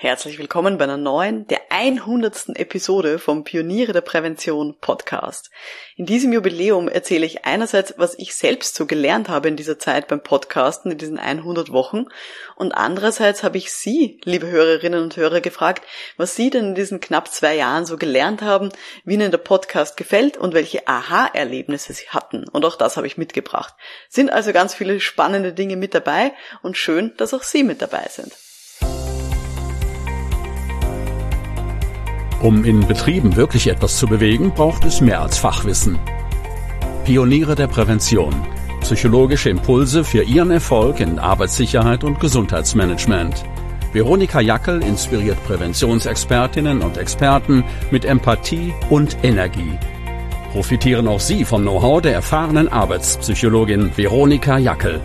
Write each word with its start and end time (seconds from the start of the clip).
Herzlich 0.00 0.38
willkommen 0.38 0.78
bei 0.78 0.84
einer 0.84 0.96
neuen, 0.96 1.48
der 1.48 1.60
100. 1.70 2.50
Episode 2.54 3.18
vom 3.18 3.42
Pioniere 3.42 3.92
der 3.92 4.00
Prävention 4.00 4.78
Podcast. 4.78 5.50
In 5.96 6.06
diesem 6.06 6.32
Jubiläum 6.32 6.86
erzähle 6.86 7.26
ich 7.26 7.44
einerseits, 7.46 7.94
was 7.96 8.16
ich 8.16 8.36
selbst 8.36 8.76
so 8.76 8.86
gelernt 8.86 9.28
habe 9.28 9.48
in 9.48 9.56
dieser 9.56 9.80
Zeit 9.80 10.06
beim 10.06 10.22
Podcasten, 10.22 10.92
in 10.92 10.98
diesen 10.98 11.18
100 11.18 11.72
Wochen, 11.72 12.06
und 12.54 12.70
andererseits 12.70 13.42
habe 13.42 13.58
ich 13.58 13.72
Sie, 13.72 14.20
liebe 14.22 14.46
Hörerinnen 14.46 15.02
und 15.02 15.16
Hörer, 15.16 15.40
gefragt, 15.40 15.82
was 16.16 16.36
Sie 16.36 16.50
denn 16.50 16.66
in 16.66 16.74
diesen 16.76 17.00
knapp 17.00 17.26
zwei 17.26 17.56
Jahren 17.56 17.84
so 17.84 17.96
gelernt 17.96 18.40
haben, 18.40 18.68
wie 19.04 19.14
Ihnen 19.14 19.32
der 19.32 19.38
Podcast 19.38 19.96
gefällt 19.96 20.36
und 20.36 20.54
welche 20.54 20.86
Aha-Erlebnisse 20.86 21.92
Sie 21.92 22.08
hatten. 22.10 22.46
Und 22.48 22.64
auch 22.64 22.76
das 22.76 22.96
habe 22.96 23.08
ich 23.08 23.18
mitgebracht. 23.18 23.74
Sind 24.08 24.30
also 24.30 24.52
ganz 24.52 24.74
viele 24.76 25.00
spannende 25.00 25.52
Dinge 25.52 25.74
mit 25.74 25.92
dabei 25.92 26.34
und 26.62 26.78
schön, 26.78 27.14
dass 27.16 27.34
auch 27.34 27.42
Sie 27.42 27.64
mit 27.64 27.82
dabei 27.82 28.06
sind. 28.08 28.32
Um 32.40 32.64
in 32.64 32.86
Betrieben 32.86 33.34
wirklich 33.34 33.66
etwas 33.66 33.98
zu 33.98 34.06
bewegen, 34.06 34.52
braucht 34.52 34.84
es 34.84 35.00
mehr 35.00 35.20
als 35.20 35.38
Fachwissen. 35.38 35.98
Pioniere 37.04 37.56
der 37.56 37.66
Prävention. 37.66 38.32
Psychologische 38.80 39.50
Impulse 39.50 40.04
für 40.04 40.22
Ihren 40.22 40.52
Erfolg 40.52 41.00
in 41.00 41.18
Arbeitssicherheit 41.18 42.04
und 42.04 42.20
Gesundheitsmanagement. 42.20 43.44
Veronika 43.92 44.40
Jackel 44.40 44.82
inspiriert 44.82 45.42
Präventionsexpertinnen 45.46 46.80
und 46.82 46.96
Experten 46.96 47.64
mit 47.90 48.04
Empathie 48.04 48.72
und 48.88 49.16
Energie. 49.24 49.76
Profitieren 50.52 51.08
auch 51.08 51.20
Sie 51.20 51.44
vom 51.44 51.62
Know-how 51.62 52.00
der 52.00 52.14
erfahrenen 52.14 52.68
Arbeitspsychologin 52.68 53.90
Veronika 53.96 54.58
Jackel. 54.58 55.00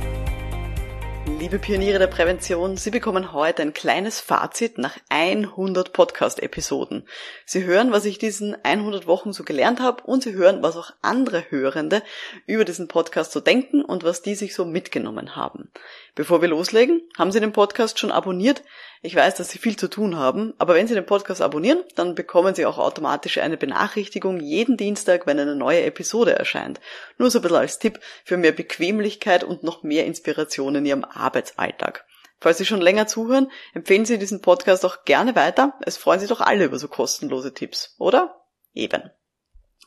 Liebe 1.43 1.59
Pioniere 1.59 1.99
der 1.99 2.07
Prävention, 2.07 2.77
Sie 2.77 2.89
bekommen 2.89 3.33
heute 3.33 3.63
ein 3.63 3.73
kleines 3.73 4.21
Fazit 4.21 4.77
nach 4.77 4.97
100 5.09 5.91
Podcast-Episoden. 5.91 7.05
Sie 7.45 7.65
hören, 7.65 7.91
was 7.91 8.05
ich 8.05 8.17
diesen 8.17 8.55
100 8.63 9.07
Wochen 9.07 9.33
so 9.33 9.43
gelernt 9.43 9.81
habe 9.81 10.03
und 10.03 10.23
Sie 10.23 10.35
hören, 10.35 10.63
was 10.63 10.77
auch 10.77 10.93
andere 11.01 11.51
Hörende 11.51 12.01
über 12.45 12.63
diesen 12.63 12.87
Podcast 12.87 13.33
so 13.33 13.41
denken 13.41 13.83
und 13.83 14.05
was 14.05 14.21
die 14.21 14.35
sich 14.35 14.55
so 14.55 14.63
mitgenommen 14.63 15.35
haben. 15.35 15.69
Bevor 16.15 16.41
wir 16.41 16.47
loslegen, 16.47 17.01
haben 17.17 17.33
Sie 17.33 17.41
den 17.41 17.51
Podcast 17.51 17.99
schon 17.99 18.13
abonniert? 18.13 18.63
Ich 19.05 19.15
weiß, 19.15 19.35
dass 19.35 19.49
Sie 19.49 19.57
viel 19.57 19.75
zu 19.75 19.89
tun 19.89 20.15
haben, 20.15 20.53
aber 20.59 20.75
wenn 20.75 20.87
Sie 20.87 20.93
den 20.93 21.05
Podcast 21.05 21.41
abonnieren, 21.41 21.79
dann 21.95 22.15
bekommen 22.15 22.55
Sie 22.55 22.65
auch 22.65 22.77
automatisch 22.77 23.39
eine 23.39 23.57
Benachrichtigung 23.57 24.39
jeden 24.39 24.77
Dienstag, 24.77 25.27
wenn 25.27 25.37
eine 25.37 25.57
neue 25.57 25.83
Episode 25.83 26.37
erscheint. 26.37 26.79
Nur 27.17 27.29
so 27.29 27.39
ein 27.39 27.41
bisschen 27.41 27.57
als 27.57 27.79
Tipp 27.79 27.99
für 28.23 28.37
mehr 28.37 28.53
Bequemlichkeit 28.53 29.43
und 29.43 29.61
noch 29.61 29.83
mehr 29.83 30.05
Inspiration 30.05 30.75
in 30.75 30.85
Ihrem 30.85 31.03
Arbeitsalltag. 31.33 32.05
Falls 32.39 32.57
Sie 32.57 32.65
schon 32.65 32.81
länger 32.81 33.07
zuhören, 33.07 33.51
empfehlen 33.73 34.05
Sie 34.05 34.19
diesen 34.19 34.41
Podcast 34.41 34.85
auch 34.85 35.05
gerne 35.05 35.35
weiter. 35.35 35.73
Es 35.85 35.97
freuen 35.97 36.19
sich 36.19 36.29
doch 36.29 36.41
alle 36.41 36.65
über 36.65 36.77
so 36.77 36.87
kostenlose 36.87 37.53
Tipps, 37.53 37.95
oder? 37.97 38.43
Eben. 38.73 39.09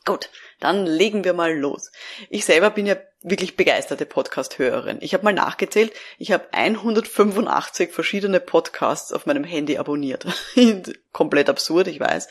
Gut, 0.05 0.29
dann 0.59 0.85
legen 0.85 1.23
wir 1.23 1.33
mal 1.33 1.55
los. 1.55 1.91
Ich 2.29 2.45
selber 2.45 2.69
bin 2.69 2.85
ja 2.85 2.95
wirklich 3.21 3.57
begeisterte 3.57 4.05
Podcast-Hörerin. 4.05 4.99
Ich 5.01 5.13
habe 5.13 5.23
mal 5.25 5.33
nachgezählt, 5.33 5.91
ich 6.17 6.31
habe 6.31 6.47
185 6.53 7.91
verschiedene 7.91 8.39
Podcasts 8.39 9.11
auf 9.11 9.25
meinem 9.25 9.43
Handy 9.43 9.77
abonniert. 9.77 10.25
Komplett 11.11 11.49
absurd, 11.49 11.87
ich 11.87 11.99
weiß. 11.99 12.27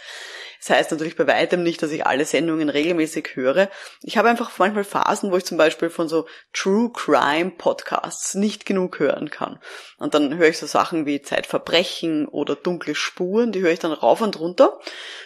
Das 0.60 0.70
heißt 0.70 0.90
natürlich 0.90 1.16
bei 1.16 1.26
weitem 1.26 1.62
nicht, 1.62 1.82
dass 1.82 1.90
ich 1.90 2.06
alle 2.06 2.24
Sendungen 2.24 2.68
regelmäßig 2.68 3.30
höre. 3.34 3.70
Ich 4.02 4.16
habe 4.16 4.28
einfach 4.28 4.50
manchmal 4.58 4.84
Phasen, 4.84 5.30
wo 5.30 5.36
ich 5.36 5.44
zum 5.44 5.58
Beispiel 5.58 5.90
von 5.90 6.08
so 6.08 6.26
True 6.52 6.90
Crime 6.92 7.52
Podcasts 7.56 8.34
nicht 8.34 8.66
genug 8.66 8.98
hören 8.98 9.30
kann. 9.30 9.60
Und 9.98 10.14
dann 10.14 10.36
höre 10.36 10.48
ich 10.48 10.58
so 10.58 10.66
Sachen 10.66 11.06
wie 11.06 11.22
Zeitverbrechen 11.22 12.26
oder 12.26 12.56
dunkle 12.56 12.94
Spuren, 12.94 13.52
die 13.52 13.60
höre 13.60 13.72
ich 13.72 13.78
dann 13.78 13.92
rauf 13.92 14.20
und 14.20 14.38
runter. 14.38 14.78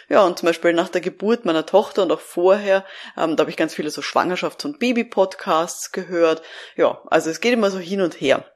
Ja, 0.09 0.25
und 0.25 0.37
zum 0.39 0.47
Beispiel 0.47 0.73
nach 0.73 0.89
der 0.89 1.01
Geburt 1.01 1.45
meiner 1.45 1.65
Tochter 1.65 2.03
und 2.03 2.11
auch 2.11 2.19
vorher, 2.19 2.85
ähm, 3.17 3.35
da 3.35 3.41
habe 3.41 3.51
ich 3.51 3.57
ganz 3.57 3.73
viele 3.73 3.89
so 3.89 4.01
Schwangerschafts- 4.01 4.65
und 4.65 4.79
Baby-Podcasts 4.79 5.91
gehört. 5.91 6.41
Ja, 6.75 7.01
also 7.07 7.29
es 7.29 7.39
geht 7.39 7.53
immer 7.53 7.71
so 7.71 7.79
hin 7.79 8.01
und 8.01 8.19
her. 8.19 8.50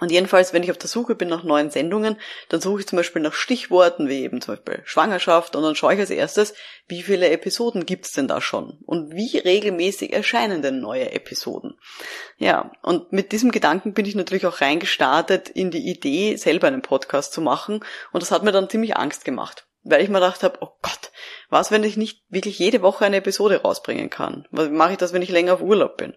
Und 0.00 0.10
jedenfalls, 0.10 0.52
wenn 0.52 0.64
ich 0.64 0.72
auf 0.72 0.78
der 0.78 0.88
Suche 0.88 1.14
bin 1.14 1.28
nach 1.28 1.44
neuen 1.44 1.70
Sendungen, 1.70 2.16
dann 2.48 2.60
suche 2.60 2.80
ich 2.80 2.86
zum 2.88 2.96
Beispiel 2.96 3.22
nach 3.22 3.32
Stichworten 3.32 4.08
wie 4.08 4.22
eben 4.22 4.40
zum 4.40 4.54
Beispiel 4.54 4.82
Schwangerschaft 4.84 5.54
und 5.54 5.62
dann 5.62 5.76
schaue 5.76 5.94
ich 5.94 6.00
als 6.00 6.10
erstes, 6.10 6.54
wie 6.88 7.02
viele 7.02 7.30
Episoden 7.30 7.86
gibt's 7.86 8.10
denn 8.10 8.26
da 8.26 8.40
schon? 8.40 8.80
Und 8.86 9.14
wie 9.14 9.38
regelmäßig 9.38 10.12
erscheinen 10.12 10.62
denn 10.62 10.80
neue 10.80 11.12
Episoden. 11.12 11.78
Ja, 12.38 12.72
und 12.82 13.12
mit 13.12 13.30
diesem 13.30 13.52
Gedanken 13.52 13.94
bin 13.94 14.04
ich 14.04 14.16
natürlich 14.16 14.46
auch 14.46 14.60
reingestartet 14.60 15.48
in 15.48 15.70
die 15.70 15.88
Idee, 15.88 16.34
selber 16.36 16.66
einen 16.66 16.82
Podcast 16.82 17.32
zu 17.32 17.40
machen. 17.40 17.84
Und 18.12 18.22
das 18.22 18.32
hat 18.32 18.42
mir 18.42 18.52
dann 18.52 18.68
ziemlich 18.68 18.96
Angst 18.96 19.24
gemacht 19.24 19.64
weil 19.84 20.02
ich 20.02 20.08
mir 20.08 20.18
gedacht 20.20 20.42
habe, 20.42 20.58
oh 20.60 20.70
Gott, 20.82 21.12
was, 21.50 21.70
wenn 21.70 21.84
ich 21.84 21.96
nicht 21.96 22.24
wirklich 22.28 22.58
jede 22.58 22.82
Woche 22.82 23.04
eine 23.04 23.18
Episode 23.18 23.62
rausbringen 23.62 24.10
kann? 24.10 24.46
Was 24.50 24.70
mache 24.70 24.92
ich 24.92 24.98
das, 24.98 25.12
wenn 25.12 25.22
ich 25.22 25.30
länger 25.30 25.54
auf 25.54 25.60
Urlaub 25.60 25.96
bin? 25.96 26.16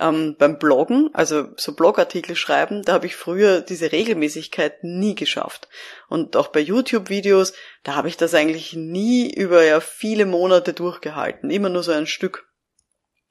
Ähm, 0.00 0.36
beim 0.38 0.58
Bloggen, 0.58 1.10
also 1.12 1.48
so 1.56 1.74
Blogartikel 1.74 2.34
schreiben, 2.34 2.82
da 2.82 2.94
habe 2.94 3.06
ich 3.06 3.14
früher 3.14 3.60
diese 3.60 3.92
Regelmäßigkeit 3.92 4.82
nie 4.82 5.14
geschafft. 5.14 5.68
Und 6.08 6.36
auch 6.36 6.48
bei 6.48 6.60
YouTube-Videos, 6.60 7.52
da 7.84 7.94
habe 7.94 8.08
ich 8.08 8.16
das 8.16 8.34
eigentlich 8.34 8.72
nie 8.74 9.32
über 9.32 9.62
ja 9.62 9.80
viele 9.80 10.26
Monate 10.26 10.72
durchgehalten, 10.72 11.50
immer 11.50 11.68
nur 11.68 11.82
so 11.82 11.92
ein 11.92 12.06
Stück. 12.06 12.48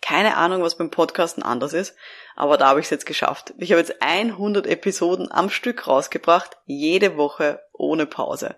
Keine 0.03 0.36
Ahnung, 0.36 0.62
was 0.62 0.78
beim 0.78 0.91
Podcasten 0.91 1.44
anders 1.44 1.72
ist, 1.72 1.96
aber 2.36 2.58
da 2.58 2.68
habe 2.68 2.81
ich 2.81 2.88
es 2.88 2.90
jetzt 2.90 3.06
geschafft. 3.06 3.53
Ich 3.58 3.72
habe 3.72 3.80
jetzt 3.80 4.02
100 4.02 4.68
Episoden 4.68 5.31
am 5.31 5.50
Stück 5.50 5.88
rausgebracht, 5.88 6.58
jede 6.66 7.16
Woche 7.16 7.62
ohne 7.72 8.06
Pause. 8.06 8.58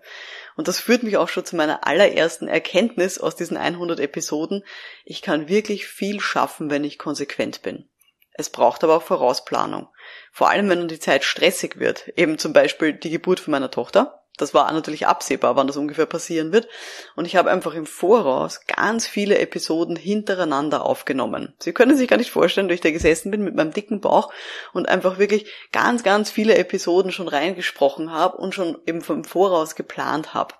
Und 0.56 0.66
das 0.66 0.80
führt 0.80 1.04
mich 1.04 1.18
auch 1.18 1.28
schon 1.28 1.44
zu 1.44 1.54
meiner 1.54 1.86
allerersten 1.86 2.48
Erkenntnis 2.48 3.18
aus 3.18 3.36
diesen 3.36 3.56
100 3.56 4.00
Episoden. 4.00 4.64
Ich 5.04 5.22
kann 5.22 5.48
wirklich 5.48 5.86
viel 5.86 6.18
schaffen, 6.18 6.68
wenn 6.68 6.82
ich 6.82 6.98
konsequent 6.98 7.62
bin. 7.62 7.88
Es 8.32 8.50
braucht 8.50 8.82
aber 8.82 8.96
auch 8.96 9.02
Vorausplanung. 9.04 9.86
Vor 10.32 10.50
allem, 10.50 10.68
wenn 10.68 10.88
die 10.88 10.98
Zeit 10.98 11.22
stressig 11.22 11.78
wird. 11.78 12.08
Eben 12.16 12.38
zum 12.38 12.54
Beispiel 12.54 12.92
die 12.92 13.10
Geburt 13.10 13.38
von 13.38 13.52
meiner 13.52 13.70
Tochter. 13.70 14.25
Das 14.36 14.54
war 14.54 14.70
natürlich 14.72 15.06
absehbar, 15.06 15.56
wann 15.56 15.66
das 15.66 15.76
ungefähr 15.76 16.06
passieren 16.06 16.52
wird. 16.52 16.68
Und 17.14 17.24
ich 17.24 17.36
habe 17.36 17.50
einfach 17.50 17.74
im 17.74 17.86
Voraus 17.86 18.60
ganz 18.66 19.06
viele 19.06 19.38
Episoden 19.38 19.96
hintereinander 19.96 20.84
aufgenommen. 20.84 21.54
Sie 21.58 21.72
können 21.72 21.96
sich 21.96 22.08
gar 22.08 22.16
nicht 22.18 22.30
vorstellen, 22.30 22.68
durch 22.68 22.80
der 22.80 22.92
gesessen 22.92 23.30
bin 23.30 23.42
mit 23.42 23.54
meinem 23.54 23.72
dicken 23.72 24.00
Bauch 24.00 24.32
und 24.72 24.88
einfach 24.88 25.18
wirklich 25.18 25.50
ganz, 25.72 26.02
ganz 26.02 26.30
viele 26.30 26.56
Episoden 26.56 27.12
schon 27.12 27.28
reingesprochen 27.28 28.12
habe 28.12 28.36
und 28.36 28.54
schon 28.54 28.78
eben 28.86 29.00
vom 29.00 29.24
Voraus 29.24 29.74
geplant 29.74 30.34
habe. 30.34 30.54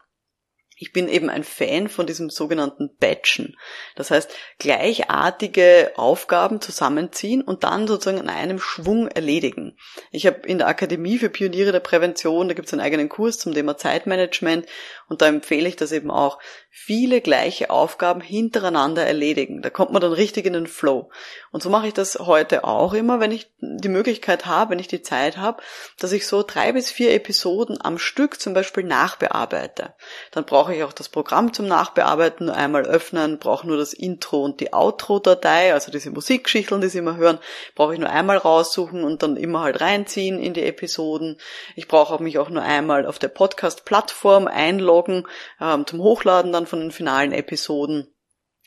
Ich 0.78 0.92
bin 0.92 1.08
eben 1.08 1.30
ein 1.30 1.42
Fan 1.42 1.88
von 1.88 2.06
diesem 2.06 2.28
sogenannten 2.28 2.94
Batchen. 3.00 3.56
Das 3.94 4.10
heißt, 4.10 4.30
gleichartige 4.58 5.92
Aufgaben 5.96 6.60
zusammenziehen 6.60 7.40
und 7.40 7.64
dann 7.64 7.86
sozusagen 7.86 8.22
in 8.22 8.28
einem 8.28 8.58
Schwung 8.58 9.08
erledigen. 9.08 9.78
Ich 10.10 10.26
habe 10.26 10.46
in 10.46 10.58
der 10.58 10.68
Akademie 10.68 11.16
für 11.16 11.30
Pioniere 11.30 11.72
der 11.72 11.80
Prävention, 11.80 12.48
da 12.48 12.54
gibt 12.54 12.66
es 12.66 12.74
einen 12.74 12.82
eigenen 12.82 13.08
Kurs 13.08 13.38
zum 13.38 13.54
Thema 13.54 13.78
Zeitmanagement 13.78 14.66
und 15.08 15.22
da 15.22 15.28
empfehle 15.28 15.66
ich 15.66 15.76
das 15.76 15.92
eben 15.92 16.10
auch, 16.10 16.38
viele 16.70 17.22
gleiche 17.22 17.70
Aufgaben 17.70 18.20
hintereinander 18.20 19.06
erledigen. 19.06 19.62
Da 19.62 19.70
kommt 19.70 19.92
man 19.92 20.02
dann 20.02 20.12
richtig 20.12 20.44
in 20.44 20.52
den 20.52 20.66
Flow. 20.66 21.10
Und 21.50 21.62
so 21.62 21.70
mache 21.70 21.86
ich 21.86 21.94
das 21.94 22.18
heute 22.18 22.64
auch 22.64 22.92
immer, 22.92 23.18
wenn 23.18 23.32
ich 23.32 23.50
die 23.78 23.88
Möglichkeit 23.88 24.46
habe, 24.46 24.70
wenn 24.70 24.78
ich 24.78 24.88
die 24.88 25.02
Zeit 25.02 25.36
habe, 25.36 25.62
dass 25.98 26.12
ich 26.12 26.26
so 26.26 26.42
drei 26.42 26.72
bis 26.72 26.90
vier 26.90 27.12
Episoden 27.14 27.78
am 27.80 27.98
Stück 27.98 28.40
zum 28.40 28.54
Beispiel 28.54 28.84
nachbearbeite. 28.84 29.94
Dann 30.30 30.44
brauche 30.44 30.74
ich 30.74 30.82
auch 30.82 30.92
das 30.92 31.08
Programm 31.08 31.52
zum 31.52 31.66
Nachbearbeiten 31.66 32.46
nur 32.46 32.56
einmal 32.56 32.84
öffnen, 32.84 33.38
brauche 33.38 33.66
nur 33.66 33.76
das 33.76 33.92
Intro 33.92 34.42
und 34.42 34.60
die 34.60 34.72
Outro-Datei, 34.72 35.72
also 35.72 35.90
diese 35.90 36.10
Musikgeschichten, 36.10 36.80
die 36.80 36.88
Sie 36.88 36.98
immer 36.98 37.16
hören, 37.16 37.38
brauche 37.74 37.94
ich 37.94 38.00
nur 38.00 38.10
einmal 38.10 38.36
raussuchen 38.36 39.04
und 39.04 39.22
dann 39.22 39.36
immer 39.36 39.60
halt 39.60 39.80
reinziehen 39.80 40.38
in 40.38 40.54
die 40.54 40.64
Episoden. 40.64 41.38
Ich 41.74 41.88
brauche 41.88 42.22
mich 42.22 42.38
auch 42.38 42.50
nur 42.50 42.62
einmal 42.62 43.06
auf 43.06 43.18
der 43.18 43.28
Podcast-Plattform 43.28 44.46
einloggen 44.46 45.26
ähm, 45.60 45.86
zum 45.86 46.00
Hochladen 46.00 46.52
dann 46.52 46.66
von 46.66 46.80
den 46.80 46.90
finalen 46.90 47.32
Episoden. 47.32 48.12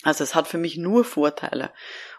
Also 0.04 0.24
es 0.24 0.34
hat 0.34 0.48
für 0.48 0.58
mich 0.58 0.78
nur 0.78 1.04
Vorteile. 1.04 1.72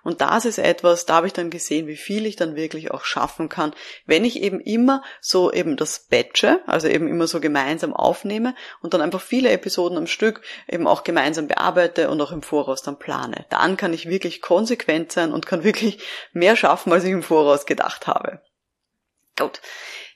Und 0.03 0.21
das 0.21 0.45
ist 0.45 0.59
etwas, 0.59 1.07
da 1.07 1.17
habe 1.17 1.27
ich 1.27 1.33
dann 1.33 1.51
gesehen, 1.51 1.87
wie 1.87 1.97
viel 1.97 2.27
ich 2.27 2.37
dann 2.37 2.57
wirklich 2.57 2.91
auch 2.91 3.05
schaffen 3.05 3.49
kann, 3.49 3.75
wenn 4.07 4.25
ich 4.25 4.43
eben 4.43 4.61
immer 4.61 5.03
so 5.21 5.53
eben 5.53 5.77
das 5.77 6.07
batche, 6.07 6.61
also 6.67 6.89
eben 6.89 7.09
immer 7.09 7.27
so 7.27 7.41
gemeinsam 7.41 7.93
aufnehme 7.93 8.55
und 8.81 8.95
dann 8.95 9.01
einfach 9.01 9.21
viele 9.21 9.51
Episoden 9.51 9.99
am 9.99 10.07
Stück 10.07 10.43
eben 10.69 10.87
auch 10.87 11.05
gemeinsam 11.05 11.49
bearbeite 11.49 12.11
und 12.11 12.21
auch 12.21 12.33
im 12.33 12.43
Voraus 12.43 12.83
dann 12.83 12.99
plane. 12.99 13.47
Dann 13.51 13.77
kann 13.77 13.93
ich 13.93 14.09
wirklich 14.09 14.41
konsequent 14.41 15.13
sein 15.13 15.33
und 15.33 15.47
kann 15.47 15.65
wirklich 15.65 15.99
mehr 16.33 16.57
schaffen, 16.57 16.93
als 16.93 17.05
ich 17.05 17.13
im 17.13 17.23
Voraus 17.23 17.67
gedacht 17.67 18.07
habe. 18.07 18.41
Gut. 19.37 19.61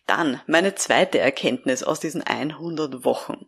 Dann 0.07 0.43
meine 0.47 0.75
zweite 0.75 1.19
Erkenntnis 1.19 1.83
aus 1.83 1.99
diesen 1.99 2.23
100 2.23 3.05
Wochen. 3.05 3.47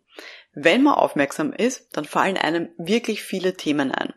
Wenn 0.54 0.82
man 0.82 0.94
aufmerksam 0.94 1.52
ist, 1.52 1.94
dann 1.94 2.06
fallen 2.06 2.38
einem 2.38 2.70
wirklich 2.78 3.22
viele 3.22 3.54
Themen 3.54 3.92
ein. 3.92 4.14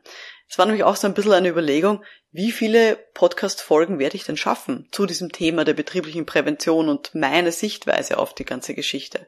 Es 0.50 0.58
war 0.58 0.66
nämlich 0.66 0.84
auch 0.84 0.96
so 0.96 1.06
ein 1.06 1.14
bisschen 1.14 1.34
eine 1.34 1.50
Überlegung, 1.50 2.04
wie 2.32 2.52
viele 2.52 2.96
Podcast-Folgen 3.14 4.00
werde 4.00 4.16
ich 4.16 4.24
denn 4.24 4.36
schaffen 4.36 4.88
zu 4.92 5.06
diesem 5.06 5.32
Thema 5.32 5.64
der 5.64 5.76
betrieblichen 5.76 6.26
Prävention 6.26 6.90
und 6.90 7.14
meine 7.14 7.52
Sichtweise 7.52 8.18
auf 8.18 8.34
die 8.34 8.46
ganze 8.46 8.74
Geschichte. 8.74 9.28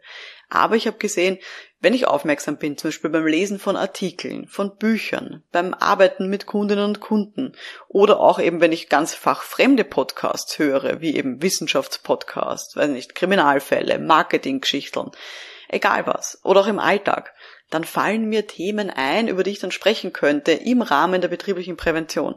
Aber 0.50 0.76
ich 0.76 0.88
habe 0.88 0.98
gesehen, 0.98 1.38
wenn 1.80 1.94
ich 1.94 2.08
aufmerksam 2.08 2.58
bin, 2.58 2.76
zum 2.76 2.90
Beispiel 2.90 3.12
beim 3.12 3.28
Lesen 3.28 3.60
von 3.60 3.76
Artikeln, 3.76 4.48
von 4.48 4.78
Büchern, 4.78 5.44
beim 5.52 5.76
Arbeiten 5.76 6.28
mit 6.28 6.48
Kundinnen 6.48 6.86
und 6.86 7.00
Kunden 7.02 7.54
oder 7.88 8.20
auch 8.20 8.40
eben, 8.40 8.60
wenn 8.60 8.72
ich 8.72 8.90
ganz 8.90 9.14
fachfremde 9.14 9.84
Podcasts 9.84 10.58
höre, 10.58 11.02
wie 11.02 11.16
eben 11.16 11.42
Wissenschaftspodcasts, 11.42 12.76
weiß 12.76 12.90
nicht, 12.90 13.14
Kriminalfälle, 13.14 14.00
Marketinggeschichten, 14.00 15.12
egal 15.70 16.08
was, 16.08 16.40
oder 16.44 16.62
auch 16.62 16.68
im 16.68 16.80
Alltag, 16.80 17.34
dann 17.72 17.84
fallen 17.84 18.30
mir 18.30 18.46
Themen 18.46 18.92
ein, 18.92 19.28
über 19.28 19.44
die 19.44 19.52
ich 19.52 19.60
dann 19.60 19.72
sprechen 19.72 20.14
könnte 20.14 20.52
im 20.52 20.84
Rahmen 20.84 21.22
der 21.22 21.30
betrieblichen 21.30 21.78
Prävention. 21.78 22.36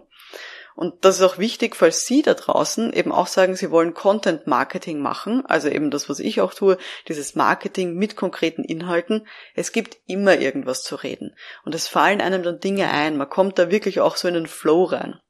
Und 0.76 1.04
das 1.04 1.16
ist 1.16 1.22
auch 1.22 1.38
wichtig, 1.38 1.76
falls 1.76 2.04
Sie 2.04 2.22
da 2.22 2.34
draußen 2.34 2.92
eben 2.92 3.12
auch 3.12 3.28
sagen, 3.28 3.54
Sie 3.54 3.70
wollen 3.70 3.94
Content 3.94 4.48
Marketing 4.48 5.00
machen, 5.00 5.46
also 5.46 5.68
eben 5.68 5.90
das, 5.90 6.08
was 6.08 6.18
ich 6.18 6.40
auch 6.40 6.52
tue, 6.52 6.78
dieses 7.06 7.36
Marketing 7.36 7.94
mit 7.94 8.16
konkreten 8.16 8.64
Inhalten. 8.64 9.26
Es 9.54 9.70
gibt 9.70 9.98
immer 10.06 10.38
irgendwas 10.38 10.82
zu 10.82 10.96
reden. 10.96 11.36
Und 11.64 11.76
es 11.76 11.86
fallen 11.86 12.20
einem 12.20 12.42
dann 12.42 12.58
Dinge 12.58 12.90
ein. 12.90 13.16
Man 13.16 13.28
kommt 13.28 13.58
da 13.58 13.70
wirklich 13.70 14.00
auch 14.00 14.16
so 14.16 14.26
in 14.26 14.34
den 14.34 14.48
Flow 14.48 14.84
rein. 14.84 15.20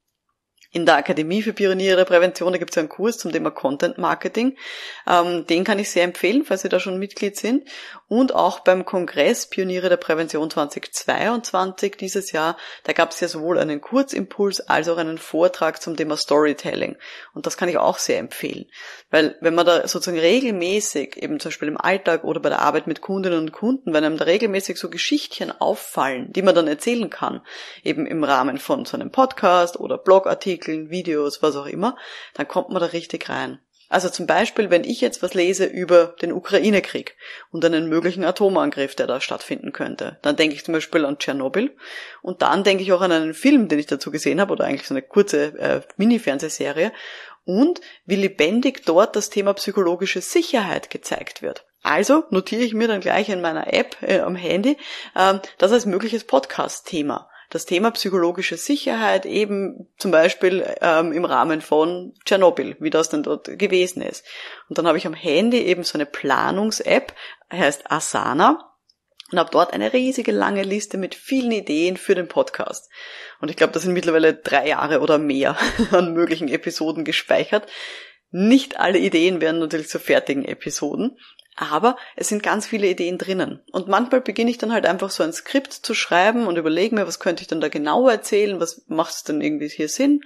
In 0.75 0.87
der 0.87 0.97
Akademie 0.97 1.41
für 1.41 1.53
Pioniere 1.53 1.99
der 1.99 2.05
Prävention, 2.05 2.50
da 2.50 2.59
gibt 2.59 2.73
es 2.73 2.79
einen 2.79 2.88
Kurs 2.88 3.17
zum 3.17 3.31
Thema 3.31 3.53
Content 3.53 3.97
Marketing. 3.97 4.56
Ähm, 5.06 5.47
den 5.47 5.62
kann 5.62 5.79
ich 5.79 5.88
sehr 5.88 6.03
empfehlen, 6.03 6.44
falls 6.44 6.62
Sie 6.62 6.69
da 6.69 6.81
schon 6.81 6.99
Mitglied 6.99 7.37
sind. 7.37 7.69
Und 8.09 8.35
auch 8.35 8.59
beim 8.59 8.85
Kongress 8.85 9.49
Pioniere 9.49 9.88
der 9.88 9.99
Prävention 9.99 10.50
2022 10.50 11.97
dieses 11.97 12.32
Jahr, 12.32 12.56
da 12.82 12.93
gab 12.93 13.12
es 13.12 13.21
ja 13.21 13.29
sowohl 13.29 13.61
einen 13.61 13.81
Kurzimpuls 13.81 14.62
als 14.62 14.88
auch 14.88 14.97
einen 14.97 15.19
Vortrag 15.19 15.81
zum 15.81 15.97
Thema 15.97 16.17
Storytelling. 16.17 16.97
Und 17.35 17.47
das 17.47 17.56
kann 17.56 17.69
ich 17.69 17.79
auch 17.79 17.99
sehr 17.99 18.19
empfehlen. 18.19 18.67
Weil 19.11 19.37
wenn 19.41 19.55
man 19.55 19.67
da 19.67 19.87
sozusagen 19.87 20.19
regelmäßig, 20.19 21.23
eben 21.23 21.38
zum 21.38 21.50
Beispiel 21.50 21.69
im 21.69 21.81
Alltag 21.81 22.25
oder 22.25 22.41
bei 22.41 22.49
der 22.49 22.62
Arbeit 22.62 22.88
mit 22.88 23.00
Kundinnen 23.00 23.38
und 23.38 23.53
Kunden, 23.53 23.94
wenn 23.94 24.03
einem 24.03 24.17
da 24.17 24.25
regelmäßig 24.25 24.76
so 24.76 24.91
Geschichtchen 24.91 25.53
auffallen, 25.53 26.32
die 26.32 26.43
man 26.43 26.56
dann 26.56 26.67
erzählen 26.67 27.11
kann, 27.11 27.43
eben 27.85 28.06
im 28.06 28.25
Rahmen 28.25 28.59
von 28.59 28.85
so 28.85 28.97
einem 28.97 29.12
Podcast 29.12 29.79
oder 29.79 29.99
Blogartikel, 29.99 30.63
Artikeln, 30.64 30.90
Videos, 30.90 31.43
was 31.43 31.56
auch 31.56 31.66
immer, 31.66 31.96
dann 32.32 32.49
kommt 32.49 32.70
man 32.70 32.81
da 32.81 32.87
richtig 32.87 33.28
rein. 33.28 33.58
Also 33.90 34.08
zum 34.08 34.26
Beispiel, 34.26 34.70
wenn 34.70 34.82
ich 34.82 35.02
jetzt 35.02 35.22
was 35.22 35.34
lese 35.34 35.66
über 35.66 36.16
den 36.22 36.32
Ukraine-Krieg 36.32 37.16
und 37.50 37.64
einen 37.64 37.88
möglichen 37.88 38.25
Atomangriff, 38.25 38.94
der 38.94 39.06
da 39.06 39.20
stattfinden 39.20 39.72
könnte, 39.72 40.19
dann 40.22 40.37
denke 40.37 40.56
ich 40.56 40.64
zum 40.64 40.72
Beispiel 40.72 41.05
an 41.05 41.19
Tschernobyl 41.19 41.76
und 42.22 42.40
dann 42.40 42.64
denke 42.64 42.82
ich 42.82 42.93
auch 42.93 43.02
an 43.02 43.12
einen 43.12 43.34
Film, 43.34 43.69
den 43.69 43.78
ich 43.78 43.87
dazu 43.87 44.11
gesehen 44.11 44.40
habe 44.40 44.52
oder 44.52 44.64
eigentlich 44.64 44.88
so 44.88 44.94
eine 44.94 45.02
kurze 45.02 45.58
äh, 45.58 45.82
Mini-Fernsehserie 45.99 46.93
und 47.44 47.82
wie 48.06 48.16
lebendig 48.16 48.87
dort 48.87 49.16
das 49.16 49.28
Thema 49.28 49.52
psychologische 49.52 50.22
Sicherheit 50.22 50.88
gezeigt 50.88 51.43
wird. 51.43 51.66
Also 51.82 52.25
notiere 52.31 52.62
ich 52.62 52.72
mir 52.72 52.88
dann 52.88 53.02
gleich 53.02 53.28
in 53.28 53.43
meiner 53.43 53.72
App 53.72 53.99
äh, 54.00 54.20
am 54.20 54.34
Handy 54.34 54.78
äh, 55.14 55.34
das 55.58 55.72
als 55.72 55.84
mögliches 55.84 56.25
Podcast-Thema 56.25 57.28
das 57.54 57.66
Thema 57.66 57.92
psychologische 57.92 58.56
Sicherheit 58.56 59.26
eben 59.26 59.88
zum 59.96 60.10
Beispiel 60.10 60.66
ähm, 60.80 61.12
im 61.12 61.24
Rahmen 61.24 61.60
von 61.60 62.12
Tschernobyl, 62.24 62.76
wie 62.80 62.90
das 62.90 63.10
denn 63.10 63.22
dort 63.22 63.46
gewesen 63.60 64.02
ist. 64.02 64.26
Und 64.68 64.76
dann 64.76 64.88
habe 64.88 64.98
ich 64.98 65.06
am 65.06 65.14
Handy 65.14 65.58
eben 65.58 65.84
so 65.84 65.96
eine 65.96 66.04
Planungs-App, 66.04 67.14
heißt 67.52 67.92
Asana 67.92 68.74
und 69.30 69.38
habe 69.38 69.52
dort 69.52 69.72
eine 69.72 69.92
riesige 69.92 70.32
lange 70.32 70.64
Liste 70.64 70.98
mit 70.98 71.14
vielen 71.14 71.52
Ideen 71.52 71.96
für 71.96 72.16
den 72.16 72.26
Podcast. 72.26 72.90
Und 73.40 73.52
ich 73.52 73.56
glaube, 73.56 73.72
da 73.72 73.78
sind 73.78 73.92
mittlerweile 73.92 74.34
drei 74.34 74.66
Jahre 74.66 74.98
oder 74.98 75.18
mehr 75.18 75.56
an 75.92 76.12
möglichen 76.12 76.48
Episoden 76.48 77.04
gespeichert. 77.04 77.70
Nicht 78.32 78.80
alle 78.80 78.98
Ideen 78.98 79.40
werden 79.40 79.60
natürlich 79.60 79.88
zu 79.88 80.00
fertigen 80.00 80.44
Episoden, 80.44 81.16
aber 81.56 81.96
es 82.16 82.28
sind 82.28 82.42
ganz 82.42 82.66
viele 82.66 82.88
Ideen 82.88 83.18
drinnen. 83.18 83.60
Und 83.70 83.88
manchmal 83.88 84.20
beginne 84.20 84.50
ich 84.50 84.58
dann 84.58 84.72
halt 84.72 84.86
einfach 84.86 85.10
so 85.10 85.22
ein 85.22 85.32
Skript 85.32 85.72
zu 85.72 85.94
schreiben 85.94 86.46
und 86.46 86.56
überlege 86.56 86.94
mir, 86.94 87.06
was 87.06 87.20
könnte 87.20 87.42
ich 87.42 87.48
dann 87.48 87.60
da 87.60 87.68
genau 87.68 88.08
erzählen, 88.08 88.60
was 88.60 88.84
macht 88.88 89.14
es 89.14 89.22
denn 89.22 89.40
irgendwie 89.40 89.68
hier 89.68 89.88
Sinn. 89.88 90.20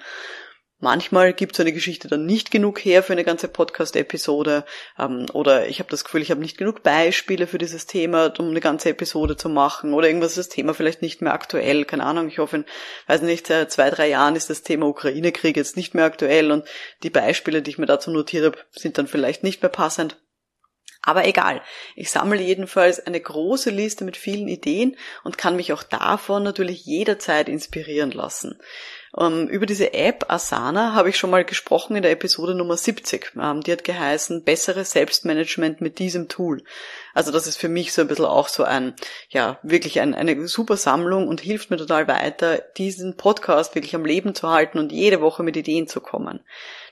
Manchmal 0.80 1.32
gibt 1.32 1.56
so 1.56 1.64
eine 1.64 1.72
Geschichte 1.72 2.06
dann 2.06 2.24
nicht 2.24 2.52
genug 2.52 2.78
her 2.78 3.02
für 3.02 3.12
eine 3.12 3.24
ganze 3.24 3.48
Podcast-Episode 3.48 4.64
ähm, 4.96 5.26
oder 5.32 5.66
ich 5.66 5.80
habe 5.80 5.90
das 5.90 6.04
Gefühl, 6.04 6.22
ich 6.22 6.30
habe 6.30 6.40
nicht 6.40 6.56
genug 6.56 6.84
Beispiele 6.84 7.48
für 7.48 7.58
dieses 7.58 7.86
Thema, 7.86 8.32
um 8.38 8.50
eine 8.50 8.60
ganze 8.60 8.90
Episode 8.90 9.36
zu 9.36 9.48
machen 9.48 9.92
oder 9.92 10.06
irgendwas 10.06 10.30
ist 10.30 10.38
das 10.38 10.48
Thema 10.50 10.74
vielleicht 10.74 11.02
nicht 11.02 11.20
mehr 11.20 11.34
aktuell, 11.34 11.84
keine 11.84 12.04
Ahnung, 12.04 12.28
ich 12.28 12.38
hoffe, 12.38 12.58
in, 12.58 12.64
weiß 13.08 13.22
nicht, 13.22 13.48
seit 13.48 13.72
zwei, 13.72 13.90
drei 13.90 14.08
Jahren 14.08 14.36
ist 14.36 14.50
das 14.50 14.62
Thema 14.62 14.86
Ukraine-Krieg 14.86 15.56
jetzt 15.56 15.76
nicht 15.76 15.94
mehr 15.94 16.04
aktuell 16.04 16.52
und 16.52 16.64
die 17.02 17.10
Beispiele, 17.10 17.60
die 17.60 17.72
ich 17.72 17.78
mir 17.78 17.86
dazu 17.86 18.12
notiere, 18.12 18.52
sind 18.70 18.98
dann 18.98 19.08
vielleicht 19.08 19.42
nicht 19.42 19.60
mehr 19.62 19.70
passend. 19.70 20.16
Aber 21.02 21.26
egal, 21.26 21.62
ich 21.94 22.10
sammle 22.10 22.40
jedenfalls 22.40 23.00
eine 23.00 23.20
große 23.20 23.70
Liste 23.70 24.04
mit 24.04 24.16
vielen 24.16 24.48
Ideen 24.48 24.96
und 25.24 25.38
kann 25.38 25.56
mich 25.56 25.72
auch 25.72 25.82
davon 25.82 26.42
natürlich 26.42 26.84
jederzeit 26.84 27.48
inspirieren 27.48 28.10
lassen. 28.10 28.58
Ähm, 29.16 29.48
über 29.48 29.66
diese 29.66 29.94
App 29.94 30.26
Asana 30.28 30.94
habe 30.94 31.08
ich 31.08 31.16
schon 31.16 31.30
mal 31.30 31.44
gesprochen 31.44 31.96
in 31.96 32.02
der 32.02 32.12
Episode 32.12 32.54
Nummer 32.54 32.76
70. 32.76 33.32
Ähm, 33.40 33.62
die 33.62 33.72
hat 33.72 33.84
geheißen, 33.84 34.44
besseres 34.44 34.90
Selbstmanagement 34.90 35.80
mit 35.80 35.98
diesem 35.98 36.28
Tool. 36.28 36.62
Also 37.14 37.32
das 37.32 37.46
ist 37.46 37.56
für 37.56 37.68
mich 37.68 37.92
so 37.92 38.02
ein 38.02 38.08
bisschen 38.08 38.26
auch 38.26 38.48
so 38.48 38.64
ein, 38.64 38.94
ja, 39.30 39.58
wirklich 39.62 40.00
ein, 40.00 40.14
eine 40.14 40.46
super 40.46 40.76
Sammlung 40.76 41.26
und 41.26 41.40
hilft 41.40 41.70
mir 41.70 41.78
total 41.78 42.06
weiter, 42.06 42.58
diesen 42.76 43.16
Podcast 43.16 43.74
wirklich 43.74 43.94
am 43.94 44.04
Leben 44.04 44.34
zu 44.34 44.50
halten 44.50 44.78
und 44.78 44.92
jede 44.92 45.20
Woche 45.20 45.42
mit 45.42 45.56
Ideen 45.56 45.88
zu 45.88 46.00
kommen. 46.00 46.40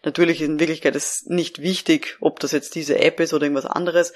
Natürlich 0.04 0.40
in 0.40 0.60
Wirklichkeit 0.60 0.94
ist 0.96 1.28
nicht 1.28 1.60
wichtig, 1.62 2.16
ob 2.20 2.40
das 2.40 2.52
jetzt 2.52 2.74
diese 2.76 2.98
App 2.98 3.20
ist 3.20 3.34
oder 3.34 3.44
irgendwas 3.44 3.66
anderes, 3.66 4.12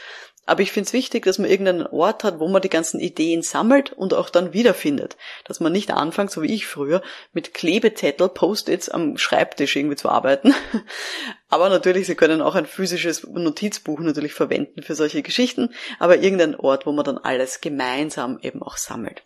aber 0.47 0.63
ich 0.63 0.73
finde 0.73 0.89
es 0.89 0.93
wichtig, 0.93 1.25
dass 1.25 1.39
man 1.39 1.51
irgendeinen 1.51 1.87
Ort 1.87 2.25
hat, 2.25 2.41
wo 2.41 2.49
man 2.49 2.63
die 2.63 2.69
ganzen 2.69 2.99
Ideen 2.99 3.43
sammelt 3.43 3.93
und 3.93 4.15
auch 4.15 4.31
dann 4.31 4.53
wiederfindet. 4.53 5.17
Dass 5.45 5.61
man 5.61 5.73
nicht 5.73 5.93
anfängt, 5.93 6.31
so 6.31 6.43
wie 6.43 6.53
ich 6.53 6.67
früher, 6.67 7.03
mit 7.33 7.55
Klebezettel, 7.55 8.29
Post-its 8.29 8.89
am 8.89 9.17
Schreibtisch 9.17 9.77
irgendwie 9.77 9.97
zu 9.97 10.09
arbeiten. 10.09 10.55
Aber 11.49 11.69
natürlich, 11.69 12.07
Sie 12.07 12.15
können 12.15 12.43
auch 12.43 12.55
ein 12.55 12.67
physisches 12.67 13.25
Notizbuch 13.25 14.01
natürlich 14.01 14.33
verwenden 14.33 14.83
für 14.83 14.95
solche 14.95 15.23
Geschichten, 15.23 15.75
aber 15.99 16.19
irgendein 16.19 16.55
Ort, 16.55 16.87
wo 16.87 16.93
man 16.93 17.05
dann 17.05 17.19
alles 17.19 17.61
gemeinsam 17.61 18.39
eben 18.41 18.63
auch 18.63 18.77
sammelt. 18.77 19.25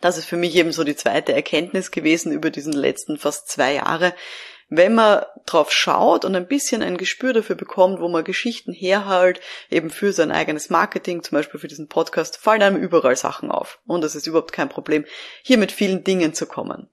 Das 0.00 0.16
ist 0.16 0.26
für 0.26 0.36
mich 0.36 0.54
eben 0.54 0.72
so 0.72 0.84
die 0.84 0.94
zweite 0.94 1.32
Erkenntnis 1.32 1.90
gewesen 1.90 2.32
über 2.32 2.50
diesen 2.50 2.72
letzten 2.72 3.18
fast 3.18 3.48
zwei 3.48 3.74
Jahre, 3.74 4.14
wenn 4.70 4.94
man 4.94 5.24
drauf 5.46 5.72
schaut 5.72 6.24
und 6.24 6.36
ein 6.36 6.46
bisschen 6.46 6.82
ein 6.82 6.96
Gespür 6.96 7.32
dafür 7.32 7.56
bekommt, 7.56 8.00
wo 8.00 8.08
man 8.08 8.24
Geschichten 8.24 8.72
herhält, 8.72 9.40
eben 9.68 9.90
für 9.90 10.12
sein 10.12 10.30
eigenes 10.30 10.70
Marketing, 10.70 11.22
zum 11.22 11.36
Beispiel 11.36 11.60
für 11.60 11.68
diesen 11.68 11.88
Podcast, 11.88 12.36
fallen 12.36 12.62
einem 12.62 12.76
überall 12.76 13.16
Sachen 13.16 13.50
auf. 13.50 13.80
Und 13.84 14.04
es 14.04 14.14
ist 14.14 14.28
überhaupt 14.28 14.52
kein 14.52 14.68
Problem, 14.68 15.04
hier 15.42 15.58
mit 15.58 15.72
vielen 15.72 16.04
Dingen 16.04 16.32
zu 16.32 16.46
kommen. 16.46 16.88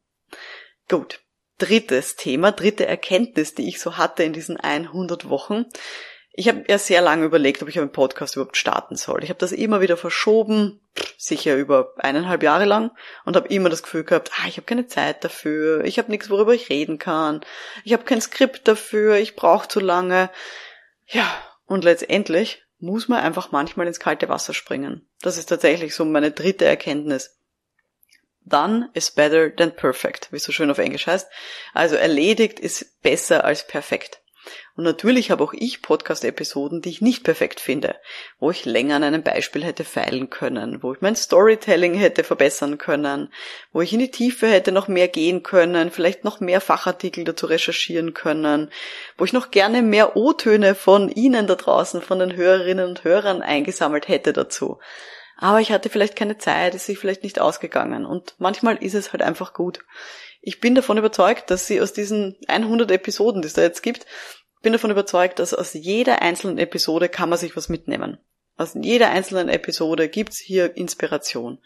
Gut. 0.89 1.21
Drittes 1.59 2.15
Thema, 2.15 2.51
dritte 2.51 2.85
Erkenntnis, 2.85 3.55
die 3.55 3.67
ich 3.67 3.79
so 3.79 3.97
hatte 3.97 4.23
in 4.23 4.33
diesen 4.33 4.57
100 4.57 5.29
Wochen. 5.29 5.65
Ich 6.39 6.47
habe 6.47 6.65
ja 6.67 6.77
sehr 6.77 7.01
lange 7.01 7.25
überlegt, 7.25 7.63
ob 7.63 7.67
ich 7.67 7.79
einen 7.79 7.91
Podcast 7.91 8.35
überhaupt 8.35 8.57
starten 8.57 8.95
soll. 8.95 9.23
Ich 9.23 9.29
habe 9.29 9.39
das 9.39 9.51
immer 9.51 9.81
wieder 9.81 9.97
verschoben, 9.97 10.79
sicher 11.17 11.55
über 11.55 11.95
eineinhalb 11.97 12.43
Jahre 12.43 12.65
lang 12.65 12.91
und 13.25 13.35
habe 13.35 13.47
immer 13.47 13.69
das 13.69 13.81
Gefühl 13.81 14.03
gehabt, 14.03 14.29
ah, 14.37 14.47
ich 14.47 14.57
habe 14.57 14.67
keine 14.67 14.85
Zeit 14.85 15.23
dafür, 15.23 15.83
ich 15.83 15.97
habe 15.97 16.11
nichts, 16.11 16.29
worüber 16.29 16.53
ich 16.53 16.69
reden 16.69 16.99
kann, 16.99 17.41
ich 17.83 17.93
habe 17.93 18.03
kein 18.03 18.21
Skript 18.21 18.67
dafür, 18.67 19.15
ich 19.15 19.35
brauche 19.35 19.67
zu 19.67 19.79
lange. 19.79 20.29
Ja, 21.07 21.27
und 21.65 21.83
letztendlich 21.83 22.63
muss 22.77 23.07
man 23.07 23.23
einfach 23.23 23.51
manchmal 23.51 23.87
ins 23.87 23.99
kalte 23.99 24.29
Wasser 24.29 24.53
springen. 24.53 25.09
Das 25.23 25.39
ist 25.39 25.47
tatsächlich 25.47 25.95
so 25.95 26.05
meine 26.05 26.29
dritte 26.29 26.65
Erkenntnis. 26.65 27.35
Done 28.45 28.91
is 28.93 29.09
better 29.09 29.53
than 29.55 29.75
perfect, 29.75 30.31
wie 30.31 30.35
es 30.35 30.43
so 30.43 30.51
schön 30.51 30.69
auf 30.69 30.77
Englisch 30.77 31.07
heißt. 31.07 31.27
Also 31.73 31.95
erledigt 31.95 32.59
ist 32.59 33.01
besser 33.01 33.43
als 33.43 33.65
perfekt. 33.65 34.21
Und 34.75 34.83
natürlich 34.83 35.31
habe 35.31 35.43
auch 35.43 35.53
ich 35.53 35.81
Podcast-Episoden, 35.81 36.81
die 36.81 36.89
ich 36.89 37.01
nicht 37.01 37.23
perfekt 37.23 37.59
finde, 37.59 37.95
wo 38.39 38.51
ich 38.51 38.65
länger 38.65 38.97
an 38.97 39.03
einem 39.03 39.23
Beispiel 39.23 39.63
hätte 39.63 39.83
feilen 39.83 40.29
können, 40.29 40.83
wo 40.83 40.93
ich 40.93 41.01
mein 41.01 41.15
Storytelling 41.15 41.95
hätte 41.95 42.23
verbessern 42.23 42.77
können, 42.77 43.33
wo 43.73 43.81
ich 43.81 43.93
in 43.93 43.99
die 43.99 44.11
Tiefe 44.11 44.47
hätte 44.47 44.71
noch 44.71 44.87
mehr 44.87 45.07
gehen 45.07 45.43
können, 45.43 45.91
vielleicht 45.91 46.23
noch 46.23 46.39
mehr 46.39 46.61
Fachartikel 46.61 47.23
dazu 47.23 47.47
recherchieren 47.47 48.13
können, 48.13 48.71
wo 49.17 49.25
ich 49.25 49.33
noch 49.33 49.51
gerne 49.51 49.81
mehr 49.81 50.15
O-Töne 50.15 50.75
von 50.75 51.09
Ihnen 51.09 51.47
da 51.47 51.55
draußen, 51.55 52.01
von 52.01 52.19
den 52.19 52.35
Hörerinnen 52.35 52.87
und 52.87 53.03
Hörern 53.03 53.41
eingesammelt 53.41 54.07
hätte 54.07 54.33
dazu. 54.33 54.79
Aber 55.37 55.61
ich 55.61 55.71
hatte 55.71 55.89
vielleicht 55.89 56.15
keine 56.15 56.37
Zeit, 56.37 56.73
ist 56.73 56.87
sich 56.87 56.97
vielleicht 56.97 57.23
nicht 57.23 57.39
ausgegangen 57.39 58.05
und 58.05 58.35
manchmal 58.39 58.77
ist 58.77 58.95
es 58.95 59.11
halt 59.11 59.21
einfach 59.21 59.53
gut. 59.53 59.79
Ich 60.41 60.59
bin 60.59 60.75
davon 60.75 60.97
überzeugt, 60.97 61.51
dass 61.51 61.67
Sie 61.67 61.81
aus 61.81 61.93
diesen 61.93 62.37
100 62.47 62.89
Episoden, 62.91 63.41
die 63.41 63.47
es 63.47 63.53
da 63.53 63.61
jetzt 63.61 63.83
gibt, 63.83 64.05
bin 64.67 64.73
davon 64.73 64.91
überzeugt, 64.91 65.39
dass 65.39 65.53
aus 65.53 65.75
jeder 65.75 66.21
einzelnen 66.21 66.57
Episode 66.57 67.07
kann 67.07 67.29
man 67.29 67.39
sich 67.39 67.55
was 67.55 67.69
mitnehmen. 67.69 68.17
Aus 68.57 68.73
jeder 68.73 69.11
einzelnen 69.11 69.47
Episode 69.47 70.09
gibt's 70.09 70.39
hier 70.39 70.75
Inspiration. 70.75 71.59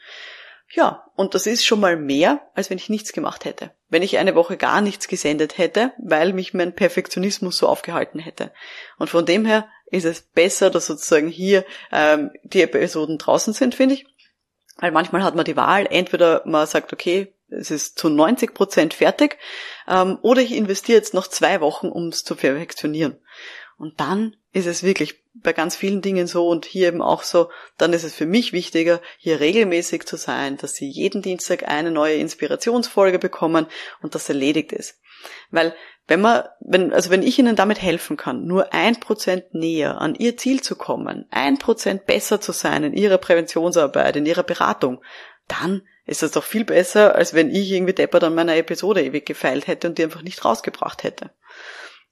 Ja, 0.72 1.08
und 1.15 1.34
das 1.34 1.48
ist 1.48 1.65
schon 1.65 1.79
mal 1.79 1.98
mehr, 1.98 2.41
als 2.53 2.70
wenn 2.70 2.77
ich 2.77 2.89
nichts 2.89 3.12
gemacht 3.12 3.43
hätte. 3.43 3.72
Wenn 3.89 4.03
ich 4.03 4.20
eine 4.20 4.36
Woche 4.36 4.55
gar 4.55 4.81
nichts 4.81 5.08
gesendet 5.08 5.58
hätte, 5.58 5.93
weil 5.98 6.34
mich 6.34 6.53
mein 6.53 6.75
Perfektionismus 6.75 7.58
so 7.58 7.67
aufgehalten 7.67 8.20
hätte. 8.20 8.51
Und 9.00 9.10
von 9.10 9.25
dem 9.25 9.46
her 9.46 9.67
ist 9.88 10.05
es 10.05 10.22
besser, 10.22 10.70
dass 10.70 10.86
sozusagen 10.86 11.27
hier 11.27 11.65
ähm, 11.91 12.29
die 12.43 12.62
Episoden 12.62 13.17
draußen 13.17 13.53
sind, 13.53 13.74
finde 13.74 13.96
ich. 13.96 14.05
Weil 14.77 14.91
manchmal 14.91 15.24
hat 15.24 15.34
man 15.34 15.46
die 15.46 15.58
Wahl, 15.58 15.88
entweder 15.89 16.43
man 16.46 16.67
sagt, 16.67 16.93
okay, 16.93 17.34
es 17.62 17.72
ist 17.72 17.98
zu 17.98 18.10
90 18.10 18.53
Prozent 18.53 18.94
fertig, 18.94 19.38
ähm, 19.88 20.18
oder 20.22 20.41
ich 20.41 20.51
investiere 20.51 20.98
jetzt 20.98 21.13
noch 21.13 21.27
zwei 21.27 21.62
Wochen, 21.62 21.88
um 21.88 22.10
es 22.10 22.24
zu 22.24 22.36
perfektionieren. 22.36 23.18
Und 23.77 24.00
dann 24.00 24.36
ist 24.51 24.68
es 24.68 24.84
wirklich 24.84 25.24
bei 25.34 25.53
ganz 25.53 25.75
vielen 25.75 26.01
Dingen 26.01 26.27
so 26.27 26.48
und 26.48 26.65
hier 26.65 26.89
eben 26.89 27.01
auch 27.01 27.24
so, 27.24 27.50
dann 27.77 27.94
ist 27.94 28.03
es 28.03 28.13
für 28.13 28.25
mich 28.25 28.51
wichtiger, 28.53 29.01
hier 29.18 29.39
regelmäßig 29.39 30.06
zu 30.06 30.18
sein, 30.18 30.58
dass 30.58 30.75
Sie 30.75 30.89
jeden 30.89 31.22
Dienstag 31.22 31.68
eine 31.68 31.89
neue 31.89 32.15
Inspirationsfolge 32.15 33.18
bekommen 33.18 33.65
und 34.01 34.13
das 34.13 34.27
erledigt 34.27 34.74
ist. 34.74 35.00
Weil 35.50 35.74
wenn 36.08 36.22
man, 36.22 36.44
wenn, 36.60 36.91
also 36.91 37.10
wenn 37.10 37.24
ich 37.24 37.39
Ihnen 37.39 37.56
damit 37.56 37.82
helfen 37.82 38.18
kann, 38.18 38.46
nur 38.46 38.74
ein 38.74 39.00
Prozent 39.00 39.53
näher 39.53 40.01
an 40.01 40.15
Ihr 40.15 40.36
Ziel 40.36 40.62
zu 40.62 40.75
kommen, 40.75 41.25
ein 41.32 41.58
Prozent 41.58 42.06
besser 42.06 42.41
zu 42.41 42.51
sein 42.51 42.84
in 42.84 42.94
Ihrer 42.94 43.18
Präventionsarbeit, 43.18 44.18
in 44.18 44.25
Ihrer 44.25 44.44
Beratung, 44.44 45.01
dann 45.48 45.84
ist 46.05 46.24
das 46.24 46.31
doch 46.31 46.43
viel 46.43 46.65
besser, 46.65 47.15
als 47.15 47.34
wenn 47.34 47.53
ich 47.53 47.72
irgendwie 47.72 47.93
deppert 47.93 48.24
an 48.24 48.36
meiner 48.36 48.55
Episode 48.55 49.03
ewig 49.03 49.25
gefeilt 49.25 49.67
hätte 49.67 49.88
und 49.88 49.98
die 49.98 50.03
einfach 50.03 50.22
nicht 50.22 50.43
rausgebracht 50.43 51.03
hätte. 51.03 51.31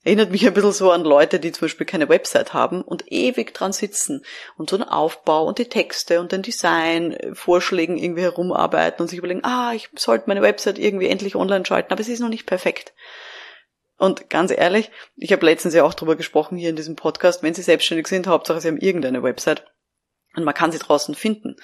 Erinnert 0.02 0.30
mich 0.30 0.46
ein 0.46 0.54
bisschen 0.54 0.72
so 0.72 0.90
an 0.92 1.04
Leute, 1.04 1.38
die 1.38 1.52
zum 1.52 1.66
Beispiel 1.66 1.86
keine 1.86 2.08
Website 2.08 2.54
haben 2.54 2.80
und 2.80 3.12
ewig 3.12 3.52
dran 3.52 3.72
sitzen 3.72 4.24
und 4.56 4.70
so 4.70 4.76
einen 4.76 4.88
Aufbau 4.88 5.44
und 5.44 5.58
die 5.58 5.68
Texte 5.68 6.20
und 6.20 6.32
den 6.32 6.40
Design-Vorschlägen 6.40 7.98
irgendwie 7.98 8.22
herumarbeiten 8.22 9.02
und 9.02 9.08
sich 9.08 9.18
überlegen, 9.18 9.44
ah, 9.44 9.72
ich 9.74 9.90
sollte 9.94 10.24
meine 10.28 10.40
Website 10.40 10.78
irgendwie 10.78 11.08
endlich 11.08 11.36
online 11.36 11.66
schalten, 11.66 11.92
aber 11.92 12.00
es 12.00 12.08
ist 12.08 12.20
noch 12.20 12.30
nicht 12.30 12.46
perfekt. 12.46 12.94
Und 13.98 14.30
ganz 14.30 14.50
ehrlich, 14.50 14.90
ich 15.16 15.32
habe 15.32 15.44
letztens 15.44 15.74
ja 15.74 15.84
auch 15.84 15.92
drüber 15.92 16.16
gesprochen 16.16 16.56
hier 16.56 16.70
in 16.70 16.76
diesem 16.76 16.96
Podcast, 16.96 17.42
wenn 17.42 17.52
Sie 17.52 17.60
selbstständig 17.60 18.06
sind, 18.06 18.26
Hauptsache 18.26 18.62
Sie 18.62 18.68
haben 18.68 18.78
irgendeine 18.78 19.22
Website 19.22 19.66
und 20.34 20.44
man 20.44 20.54
kann 20.54 20.72
sie 20.72 20.78
draußen 20.78 21.14
finden. 21.14 21.56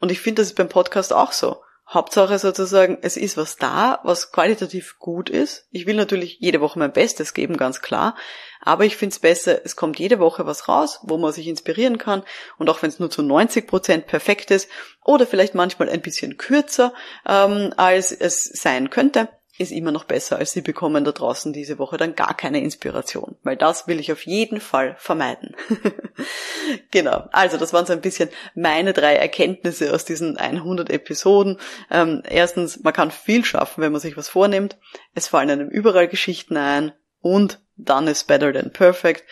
Und 0.00 0.10
ich 0.10 0.20
finde, 0.20 0.42
das 0.42 0.48
ist 0.48 0.56
beim 0.56 0.68
Podcast 0.68 1.12
auch 1.12 1.32
so. 1.32 1.62
Hauptsache 1.86 2.38
sozusagen, 2.38 2.98
es 3.02 3.16
ist 3.16 3.36
was 3.36 3.56
da, 3.56 4.00
was 4.04 4.32
qualitativ 4.32 4.98
gut 4.98 5.28
ist. 5.28 5.68
Ich 5.70 5.86
will 5.86 5.96
natürlich 5.96 6.38
jede 6.40 6.60
Woche 6.60 6.78
mein 6.78 6.92
Bestes 6.92 7.34
geben, 7.34 7.56
ganz 7.56 7.82
klar. 7.82 8.16
Aber 8.62 8.86
ich 8.86 8.96
finde 8.96 9.12
es 9.12 9.18
besser, 9.18 9.60
es 9.64 9.76
kommt 9.76 9.98
jede 9.98 10.18
Woche 10.18 10.46
was 10.46 10.66
raus, 10.68 11.00
wo 11.02 11.18
man 11.18 11.32
sich 11.32 11.46
inspirieren 11.46 11.98
kann. 11.98 12.22
Und 12.56 12.70
auch 12.70 12.80
wenn 12.80 12.88
es 12.88 12.98
nur 12.98 13.10
zu 13.10 13.22
90 13.22 13.66
Prozent 13.66 14.06
perfekt 14.06 14.50
ist 14.50 14.70
oder 15.04 15.26
vielleicht 15.26 15.54
manchmal 15.54 15.90
ein 15.90 16.00
bisschen 16.00 16.38
kürzer, 16.38 16.94
ähm, 17.28 17.74
als 17.76 18.12
es 18.12 18.44
sein 18.44 18.88
könnte, 18.88 19.28
ist 19.56 19.70
immer 19.70 19.92
noch 19.92 20.04
besser, 20.04 20.38
als 20.38 20.52
sie 20.52 20.62
bekommen 20.62 21.04
da 21.04 21.12
draußen 21.12 21.52
diese 21.52 21.78
Woche 21.78 21.96
dann 21.96 22.16
gar 22.16 22.36
keine 22.36 22.60
Inspiration, 22.60 23.36
weil 23.44 23.56
das 23.56 23.86
will 23.86 24.00
ich 24.00 24.10
auf 24.10 24.26
jeden 24.26 24.60
Fall 24.60 24.96
vermeiden. 24.98 25.54
genau, 26.90 27.28
also 27.30 27.56
das 27.56 27.72
waren 27.72 27.86
so 27.86 27.92
ein 27.92 28.00
bisschen 28.00 28.30
meine 28.54 28.92
drei 28.92 29.14
Erkenntnisse 29.14 29.94
aus 29.94 30.04
diesen 30.04 30.36
100 30.36 30.90
Episoden. 30.90 31.60
Ähm, 31.90 32.22
erstens, 32.28 32.82
man 32.82 32.92
kann 32.92 33.12
viel 33.12 33.44
schaffen, 33.44 33.82
wenn 33.82 33.92
man 33.92 34.00
sich 34.00 34.16
was 34.16 34.28
vornimmt. 34.28 34.76
Es 35.14 35.28
fallen 35.28 35.50
einem 35.50 35.68
überall 35.68 36.08
Geschichten 36.08 36.56
ein 36.56 36.92
und 37.20 37.60
done 37.76 38.10
is 38.10 38.24
better 38.24 38.52
than 38.52 38.72
perfect. 38.72 39.24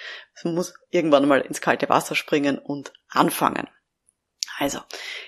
Man 0.44 0.54
muss 0.54 0.74
irgendwann 0.90 1.26
mal 1.26 1.40
ins 1.40 1.60
kalte 1.60 1.88
Wasser 1.88 2.14
springen 2.14 2.58
und 2.58 2.92
anfangen. 3.08 3.68
Also, 4.58 4.78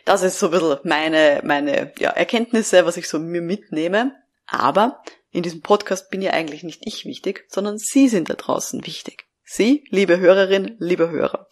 das 0.05 0.23
ist 0.23 0.39
so 0.39 0.47
ein 0.47 0.53
bisschen 0.53 0.79
meine, 0.85 1.41
meine 1.43 1.93
ja, 1.99 2.11
Erkenntnisse, 2.11 2.87
was 2.87 2.97
ich 2.97 3.09
so 3.09 3.19
mir 3.19 3.43
mitnehme. 3.43 4.15
Aber 4.47 5.03
in 5.31 5.43
diesem 5.43 5.63
Podcast 5.63 6.11
bin 6.11 6.23
ja 6.23 6.33
eigentlich 6.33 6.63
nicht 6.63 6.83
ich 6.85 7.05
wichtig, 7.05 7.45
sondern 7.49 7.79
Sie 7.79 8.09
sind 8.09 8.31
da 8.31 8.35
draußen 8.35 8.87
wichtig. 8.87 9.27
Sie, 9.47 9.85
liebe 9.91 10.19
Hörerin, 10.19 10.77
liebe 10.79 11.11
Hörer. 11.11 11.49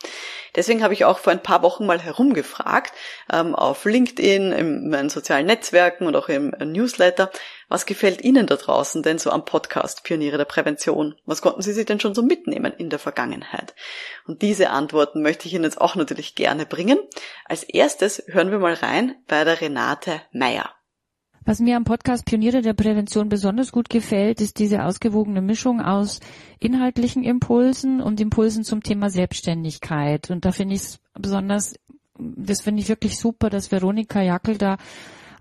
Deswegen 0.55 0.83
habe 0.83 0.95
ich 0.95 1.05
auch 1.05 1.19
vor 1.19 1.33
ein 1.33 1.43
paar 1.43 1.63
Wochen 1.63 1.87
mal 1.87 2.01
herumgefragt, 2.01 2.93
ähm, 3.31 3.55
auf 3.55 3.85
LinkedIn, 3.85 4.53
in 4.53 4.89
meinen 4.91 5.09
sozialen 5.09 5.47
Netzwerken 5.47 6.07
und 6.07 6.17
auch 6.17 6.29
im 6.29 6.55
Newsletter, 6.59 7.31
was 7.69 7.87
gefällt 7.87 8.23
Ihnen 8.23 8.47
da 8.47 8.57
draußen 8.57 9.03
denn 9.03 9.19
so 9.19 9.31
am 9.31 9.45
Podcast 9.45 10.05
Pioniere 10.05 10.39
der 10.39 10.45
Prävention? 10.45 11.15
Was 11.27 11.43
konnten 11.43 11.63
Sie 11.63 11.73
sich 11.73 11.87
denn 11.87 12.01
schon 12.01 12.15
so 12.15 12.23
mitnehmen 12.23 12.73
in 12.77 12.91
der 12.91 12.99
Vergangenheit? 12.99 13.75
Und 14.27 14.43
diese 14.43 14.71
Antworten 14.71 15.23
möchte 15.23 15.49
ich 15.49 15.55
Ihnen 15.55 15.65
jetzt 15.65 15.81
auch 15.81 15.95
natürlich 15.95 16.35
gerne 16.35 16.67
bringen. 16.67 16.99
Als 17.47 17.63
erstes 17.63 18.23
hören 18.27 18.51
wir 18.51 18.59
mal 18.59 18.75
rein 18.75 19.15
bei 19.29 19.45
der 19.45 19.61
Renate 19.61 20.21
Meyer. 20.33 20.75
Was 21.45 21.59
mir 21.59 21.77
am 21.77 21.85
Podcast 21.85 22.25
Pioniere 22.25 22.63
der 22.63 22.73
Prävention 22.73 23.29
besonders 23.29 23.73
gut 23.73 23.91
gefällt, 23.91 24.41
ist 24.41 24.59
diese 24.61 24.85
ausgewogene 24.85 25.43
Mischung 25.43 25.81
aus 25.81 26.21
inhaltlichen 26.61 27.25
Impulsen 27.25 28.01
und 28.01 28.21
Impulsen 28.21 28.63
zum 28.63 28.83
Thema 28.83 29.11
Selbstständigkeit. 29.11 30.31
Und 30.31 30.45
da 30.45 30.53
finde 30.53 30.77
ich 30.77 30.83
es 30.83 31.01
besonders, 31.15 31.75
das 32.19 32.63
finde 32.63 32.83
ich 32.83 32.89
wirklich 32.89 33.19
super, 33.19 33.51
dass 33.51 33.73
Veronika 33.73 34.23
Jackel 34.23 34.57
da 34.57 34.77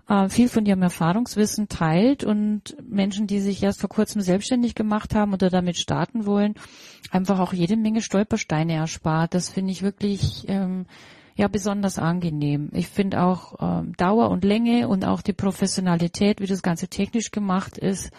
äh, 0.08 0.28
viel 0.28 0.48
von 0.48 0.66
ihrem 0.66 0.82
Erfahrungswissen 0.82 1.68
teilt 1.68 2.24
und 2.24 2.76
Menschen, 2.82 3.28
die 3.28 3.38
sich 3.38 3.62
erst 3.62 3.80
vor 3.80 3.88
kurzem 3.88 4.22
selbstständig 4.22 4.74
gemacht 4.74 5.14
haben 5.14 5.32
oder 5.32 5.50
damit 5.50 5.76
starten 5.76 6.26
wollen, 6.26 6.54
einfach 7.12 7.38
auch 7.38 7.52
jede 7.52 7.76
Menge 7.76 8.02
Stolpersteine 8.02 8.74
erspart. 8.74 9.34
Das 9.34 9.50
finde 9.50 9.70
ich 9.70 9.82
wirklich 9.82 10.46
ähm, 10.48 10.86
ja 11.42 11.48
besonders 11.48 11.98
angenehm. 11.98 12.70
Ich 12.72 12.88
finde 12.88 13.22
auch 13.22 13.56
ähm, 13.60 13.92
Dauer 13.96 14.30
und 14.30 14.44
Länge 14.44 14.88
und 14.88 15.04
auch 15.04 15.20
die 15.20 15.34
Professionalität, 15.34 16.40
wie 16.40 16.46
das 16.46 16.62
Ganze 16.62 16.88
technisch 16.88 17.30
gemacht 17.30 17.76
ist, 17.76 18.10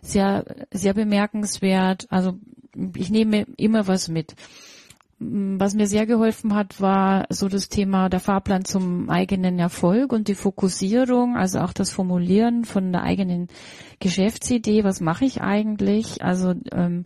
sehr, 0.00 0.44
sehr 0.70 0.94
bemerkenswert. 0.94 2.06
Also 2.08 2.38
ich 2.96 3.10
nehme 3.10 3.46
immer 3.56 3.86
was 3.86 4.08
mit. 4.08 4.34
Was 5.20 5.74
mir 5.74 5.88
sehr 5.88 6.06
geholfen 6.06 6.54
hat, 6.54 6.80
war 6.80 7.26
so 7.28 7.48
das 7.48 7.68
Thema 7.68 8.08
der 8.08 8.20
Fahrplan 8.20 8.64
zum 8.64 9.10
eigenen 9.10 9.58
Erfolg 9.58 10.12
und 10.12 10.28
die 10.28 10.36
Fokussierung, 10.36 11.36
also 11.36 11.58
auch 11.58 11.72
das 11.72 11.90
Formulieren 11.90 12.64
von 12.64 12.92
der 12.92 13.02
eigenen 13.02 13.48
Geschäftsidee. 13.98 14.84
Was 14.84 15.00
mache 15.00 15.24
ich 15.24 15.40
eigentlich? 15.40 16.22
Also 16.22 16.54
ähm, 16.70 17.04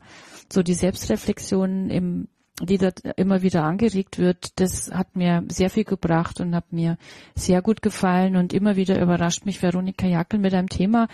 so 0.53 0.63
die 0.63 0.75
Selbstreflexion 0.75 1.89
im 1.89 2.29
die 2.67 2.79
dort 2.79 3.01
immer 3.17 3.43
wieder 3.43 3.65
angeregt 3.65 4.19
wird, 4.19 4.61
das 4.61 4.91
hat 4.93 5.17
mir 5.17 5.45
sehr 5.49 5.71
viel 5.71 5.85
gebracht 5.85 6.41
und 6.41 6.55
hat 6.55 6.73
mir 6.73 6.97
sehr 7.35 7.63
gut 7.63 7.83
gefallen 7.83 8.37
und 8.37 8.53
immer 8.53 8.77
wieder 8.77 9.01
überrascht 9.01 9.45
mich 9.45 9.63
Veronika 9.63 10.07
Jackel 10.07 10.39
mit 10.39 10.55
einem 10.55 10.69
Thema, 10.69 11.09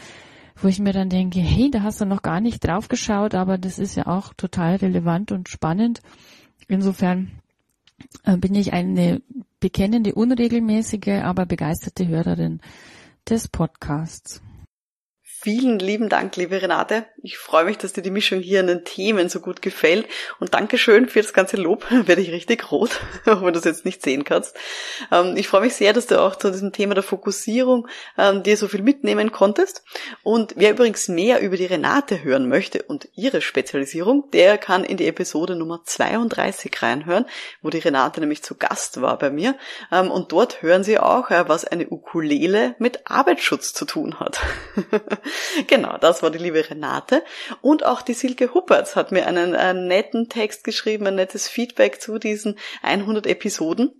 wo 0.56 0.68
ich 0.68 0.78
mir 0.78 0.92
dann 0.92 1.08
denke, 1.08 1.40
hey, 1.40 1.70
da 1.70 1.82
hast 1.82 2.00
du 2.00 2.04
noch 2.04 2.22
gar 2.22 2.40
nicht 2.40 2.66
drauf 2.66 2.88
geschaut, 2.88 3.34
aber 3.34 3.58
das 3.58 3.78
ist 3.78 3.96
ja 3.96 4.06
auch 4.06 4.34
total 4.34 4.76
relevant 4.76 5.32
und 5.32 5.48
spannend. 5.48 6.00
Insofern 6.66 7.30
äh, 8.24 8.36
bin 8.36 8.54
ich 8.54 8.72
eine 8.72 9.22
bekennende, 9.60 10.14
unregelmäßige, 10.14 11.22
aber 11.22 11.46
begeisterte 11.46 12.06
Hörerin 12.08 12.60
des 13.28 13.48
Podcasts. 13.48 14.42
Vielen 15.40 15.78
lieben 15.78 16.08
Dank, 16.08 16.34
liebe 16.34 16.60
Renate. 16.60 17.06
Ich 17.22 17.38
freue 17.38 17.64
mich, 17.64 17.78
dass 17.78 17.92
dir 17.92 18.02
die 18.02 18.10
Mischung 18.10 18.40
hier 18.40 18.58
an 18.58 18.66
den 18.66 18.84
Themen 18.84 19.28
so 19.28 19.38
gut 19.38 19.62
gefällt. 19.62 20.08
Und 20.40 20.52
Dankeschön 20.52 21.08
für 21.08 21.22
das 21.22 21.32
ganze 21.32 21.56
Lob. 21.56 21.86
Werde 21.90 22.20
ich 22.20 22.32
richtig 22.32 22.72
rot, 22.72 22.98
auch 23.24 23.42
wenn 23.44 23.52
du 23.52 23.60
es 23.60 23.64
jetzt 23.64 23.84
nicht 23.84 24.02
sehen 24.02 24.24
kannst. 24.24 24.56
Ähm, 25.12 25.36
ich 25.36 25.46
freue 25.46 25.60
mich 25.60 25.74
sehr, 25.74 25.92
dass 25.92 26.08
du 26.08 26.20
auch 26.20 26.34
zu 26.34 26.50
diesem 26.50 26.72
Thema 26.72 26.94
der 26.94 27.04
Fokussierung 27.04 27.86
ähm, 28.18 28.42
dir 28.42 28.56
so 28.56 28.66
viel 28.66 28.82
mitnehmen 28.82 29.30
konntest. 29.30 29.84
Und 30.24 30.54
wer 30.56 30.72
übrigens 30.72 31.06
mehr 31.06 31.40
über 31.40 31.56
die 31.56 31.66
Renate 31.66 32.24
hören 32.24 32.48
möchte 32.48 32.82
und 32.82 33.08
ihre 33.14 33.40
Spezialisierung, 33.40 34.28
der 34.32 34.58
kann 34.58 34.82
in 34.82 34.96
die 34.96 35.06
Episode 35.06 35.54
Nummer 35.54 35.82
32 35.84 36.82
reinhören, 36.82 37.26
wo 37.62 37.70
die 37.70 37.78
Renate 37.78 38.18
nämlich 38.18 38.42
zu 38.42 38.56
Gast 38.56 39.00
war 39.02 39.16
bei 39.16 39.30
mir. 39.30 39.54
Ähm, 39.92 40.10
und 40.10 40.32
dort 40.32 40.62
hören 40.62 40.82
Sie 40.82 40.98
auch, 40.98 41.30
äh, 41.30 41.48
was 41.48 41.64
eine 41.64 41.88
Ukulele 41.88 42.74
mit 42.80 43.08
Arbeitsschutz 43.08 43.72
zu 43.72 43.84
tun 43.84 44.18
hat. 44.18 44.40
genau, 45.66 45.98
das 45.98 46.22
war 46.22 46.30
die 46.30 46.38
liebe 46.38 46.68
Renate. 46.68 47.24
Und 47.60 47.84
auch 47.84 48.02
die 48.02 48.14
Silke 48.14 48.54
Huppertz 48.54 48.96
hat 48.96 49.12
mir 49.12 49.26
einen, 49.26 49.54
einen 49.54 49.86
netten 49.86 50.28
Text 50.28 50.64
geschrieben, 50.64 51.06
ein 51.06 51.14
nettes 51.14 51.48
Feedback 51.48 52.00
zu 52.00 52.18
diesen 52.18 52.58
100 52.82 53.26
Episoden. 53.26 53.92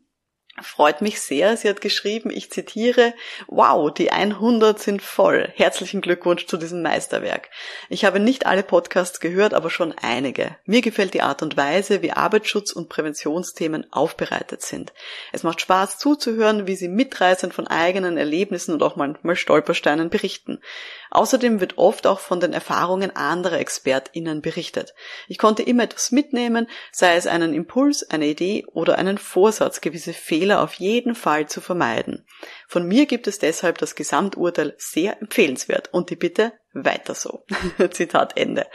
Freut 0.62 1.02
mich 1.02 1.20
sehr. 1.20 1.56
Sie 1.56 1.68
hat 1.68 1.80
geschrieben, 1.80 2.30
ich 2.30 2.50
zitiere, 2.50 3.14
wow, 3.46 3.92
die 3.92 4.10
100 4.10 4.78
sind 4.78 5.02
voll. 5.02 5.52
Herzlichen 5.54 6.00
Glückwunsch 6.00 6.46
zu 6.46 6.56
diesem 6.56 6.82
Meisterwerk. 6.82 7.50
Ich 7.88 8.04
habe 8.04 8.20
nicht 8.20 8.46
alle 8.46 8.62
Podcasts 8.62 9.20
gehört, 9.20 9.54
aber 9.54 9.70
schon 9.70 9.92
einige. 9.92 10.56
Mir 10.64 10.80
gefällt 10.80 11.14
die 11.14 11.22
Art 11.22 11.42
und 11.42 11.56
Weise, 11.56 12.02
wie 12.02 12.12
Arbeitsschutz 12.12 12.72
und 12.72 12.88
Präventionsthemen 12.88 13.92
aufbereitet 13.92 14.62
sind. 14.62 14.92
Es 15.32 15.42
macht 15.42 15.60
Spaß 15.60 15.98
zuzuhören, 15.98 16.66
wie 16.66 16.76
sie 16.76 16.88
mitreißend 16.88 17.54
von 17.54 17.66
eigenen 17.66 18.16
Erlebnissen 18.16 18.72
und 18.72 18.82
auch 18.82 18.96
manchmal 18.96 19.36
Stolpersteinen 19.36 20.10
berichten. 20.10 20.60
Außerdem 21.10 21.60
wird 21.60 21.78
oft 21.78 22.06
auch 22.06 22.20
von 22.20 22.40
den 22.40 22.52
Erfahrungen 22.52 23.14
anderer 23.14 23.58
ExpertInnen 23.58 24.42
berichtet. 24.42 24.94
Ich 25.26 25.38
konnte 25.38 25.62
immer 25.62 25.84
etwas 25.84 26.12
mitnehmen, 26.12 26.68
sei 26.92 27.16
es 27.16 27.26
einen 27.26 27.54
Impuls, 27.54 28.08
eine 28.10 28.26
Idee 28.26 28.64
oder 28.72 28.98
einen 28.98 29.18
Vorsatz, 29.18 29.80
gewisse 29.80 30.12
Fehler 30.12 30.62
auf 30.62 30.74
jeden 30.74 31.14
Fall 31.14 31.48
zu 31.48 31.60
vermeiden. 31.60 32.26
Von 32.66 32.86
mir 32.86 33.06
gibt 33.06 33.26
es 33.26 33.38
deshalb 33.38 33.78
das 33.78 33.94
Gesamturteil 33.94 34.74
sehr 34.78 35.20
empfehlenswert 35.20 35.92
und 35.92 36.10
die 36.10 36.16
Bitte 36.16 36.52
weiter 36.84 37.14
so. 37.14 37.44
Zitat 37.90 38.36
Ende. 38.36 38.66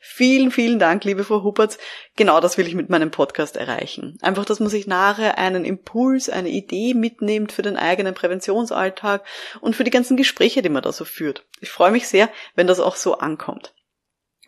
Vielen, 0.00 0.50
vielen 0.50 0.78
Dank, 0.78 1.04
liebe 1.04 1.24
Frau 1.24 1.42
Huppertz. 1.42 1.78
Genau 2.16 2.40
das 2.40 2.58
will 2.58 2.66
ich 2.66 2.74
mit 2.74 2.90
meinem 2.90 3.10
Podcast 3.10 3.56
erreichen. 3.56 4.18
Einfach, 4.22 4.44
dass 4.44 4.60
man 4.60 4.68
sich 4.68 4.86
nachher 4.86 5.38
einen 5.38 5.64
Impuls, 5.64 6.28
eine 6.28 6.48
Idee 6.48 6.94
mitnimmt 6.94 7.52
für 7.52 7.62
den 7.62 7.76
eigenen 7.76 8.14
Präventionsalltag 8.14 9.24
und 9.60 9.76
für 9.76 9.84
die 9.84 9.90
ganzen 9.90 10.16
Gespräche, 10.16 10.62
die 10.62 10.68
man 10.68 10.82
da 10.82 10.92
so 10.92 11.04
führt. 11.04 11.46
Ich 11.60 11.70
freue 11.70 11.90
mich 11.90 12.08
sehr, 12.08 12.28
wenn 12.54 12.66
das 12.66 12.80
auch 12.80 12.96
so 12.96 13.18
ankommt. 13.18 13.74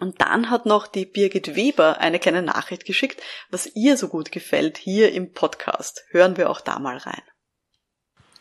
Und 0.01 0.21
dann 0.21 0.51
hat 0.51 0.67
noch 0.67 0.89
die 0.89 1.07
Birgit 1.07 1.55
Weber 1.55 2.01
eine 2.01 2.19
kleine 2.19 2.43
Nachricht 2.43 2.85
geschickt, 2.85 3.23
was 3.51 3.71
ihr 3.77 3.97
so 3.97 4.09
gut 4.09 4.33
gefällt 4.33 4.77
hier 4.77 5.13
im 5.13 5.33
Podcast. 5.33 6.05
Hören 6.11 6.37
wir 6.37 6.51
auch 6.51 6.61
da 6.61 6.81
mal 6.81 6.97
rein. 6.97 7.23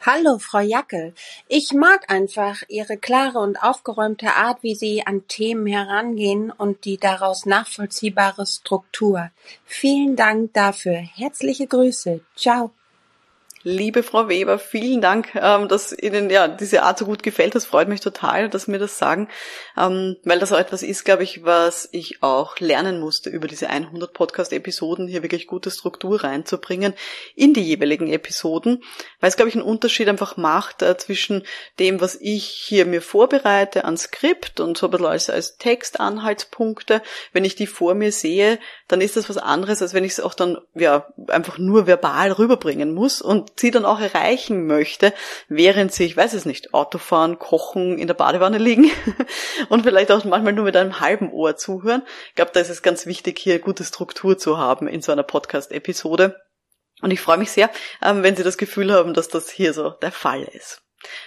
Hallo, 0.03 0.39
Frau 0.39 0.61
Jackel. 0.61 1.13
Ich 1.47 1.73
mag 1.73 2.11
einfach 2.11 2.63
Ihre 2.69 2.97
klare 2.97 3.37
und 3.37 3.61
aufgeräumte 3.61 4.33
Art, 4.33 4.63
wie 4.63 4.73
Sie 4.73 5.05
an 5.05 5.27
Themen 5.27 5.67
herangehen 5.67 6.49
und 6.49 6.85
die 6.85 6.97
daraus 6.97 7.45
nachvollziehbare 7.45 8.47
Struktur. 8.47 9.29
Vielen 9.63 10.15
Dank 10.15 10.53
dafür. 10.53 10.95
Herzliche 10.95 11.67
Grüße. 11.67 12.21
Ciao. 12.35 12.71
Liebe 13.63 14.01
Frau 14.01 14.27
Weber, 14.27 14.57
vielen 14.57 15.01
Dank, 15.01 15.35
ähm, 15.35 15.67
dass 15.67 15.95
Ihnen 15.95 16.31
ja 16.31 16.47
diese 16.47 16.81
Art 16.81 16.97
so 16.97 17.05
gut 17.05 17.21
gefällt. 17.21 17.53
Das 17.53 17.65
freut 17.65 17.87
mich 17.87 18.01
total, 18.01 18.49
dass 18.49 18.63
Sie 18.63 18.71
mir 18.71 18.79
das 18.79 18.97
sagen, 18.97 19.29
ähm, 19.77 20.17
weil 20.23 20.39
das 20.39 20.51
auch 20.51 20.57
etwas 20.57 20.81
ist, 20.81 21.05
glaube 21.05 21.21
ich, 21.21 21.43
was 21.43 21.87
ich 21.91 22.23
auch 22.23 22.59
lernen 22.59 22.99
musste 22.99 23.29
über 23.29 23.47
diese 23.47 23.69
100 23.69 24.13
Podcast-Episoden, 24.13 25.07
hier 25.07 25.21
wirklich 25.21 25.45
gute 25.45 25.69
Struktur 25.69 26.23
reinzubringen 26.23 26.95
in 27.35 27.53
die 27.53 27.61
jeweiligen 27.61 28.07
Episoden, 28.07 28.81
weil 29.19 29.29
es, 29.29 29.35
glaube 29.35 29.49
ich, 29.49 29.55
einen 29.55 29.65
Unterschied 29.65 30.09
einfach 30.09 30.37
macht 30.37 30.81
äh, 30.81 30.97
zwischen 30.97 31.43
dem, 31.77 32.01
was 32.01 32.15
ich 32.19 32.45
hier 32.45 32.87
mir 32.87 33.03
vorbereite 33.03 33.85
an 33.85 33.95
Skript 33.95 34.59
und 34.59 34.75
so 34.75 34.87
ein 34.87 34.91
bisschen 34.91 35.05
als, 35.05 35.29
als 35.29 35.57
Textanhaltspunkte. 35.57 37.03
Wenn 37.31 37.45
ich 37.45 37.53
die 37.53 37.67
vor 37.67 37.93
mir 37.93 38.11
sehe, 38.11 38.57
dann 38.87 39.01
ist 39.01 39.17
das 39.17 39.29
was 39.29 39.37
anderes, 39.37 39.83
als 39.83 39.93
wenn 39.93 40.03
ich 40.03 40.13
es 40.13 40.19
auch 40.19 40.33
dann 40.33 40.57
ja 40.73 41.05
einfach 41.27 41.59
nur 41.59 41.85
verbal 41.85 42.31
rüberbringen 42.31 42.95
muss 42.95 43.21
und 43.21 43.50
sie 43.59 43.71
dann 43.71 43.85
auch 43.85 43.99
erreichen 43.99 44.65
möchte, 44.65 45.13
während 45.47 45.93
sie, 45.93 46.05
ich 46.05 46.17
weiß 46.17 46.33
es 46.33 46.45
nicht, 46.45 46.73
Autofahren, 46.73 47.39
kochen, 47.39 47.97
in 47.97 48.07
der 48.07 48.13
Badewanne 48.13 48.57
liegen 48.57 48.91
und 49.69 49.83
vielleicht 49.83 50.11
auch 50.11 50.23
manchmal 50.25 50.53
nur 50.53 50.65
mit 50.65 50.77
einem 50.77 50.99
halben 50.99 51.31
Ohr 51.31 51.55
zuhören. 51.55 52.03
Ich 52.29 52.35
glaube, 52.35 52.51
da 52.53 52.59
ist 52.59 52.69
es 52.69 52.81
ganz 52.81 53.05
wichtig, 53.05 53.39
hier 53.39 53.59
gute 53.59 53.83
Struktur 53.83 54.37
zu 54.37 54.57
haben 54.57 54.87
in 54.87 55.01
so 55.01 55.11
einer 55.11 55.23
Podcast-Episode. 55.23 56.39
Und 57.01 57.11
ich 57.11 57.21
freue 57.21 57.37
mich 57.37 57.51
sehr, 57.51 57.69
ähm, 58.03 58.23
wenn 58.23 58.35
Sie 58.35 58.43
das 58.43 58.57
Gefühl 58.57 58.93
haben, 58.93 59.13
dass 59.13 59.27
das 59.27 59.49
hier 59.49 59.73
so 59.73 59.89
der 59.89 60.11
Fall 60.11 60.43
ist. 60.43 60.83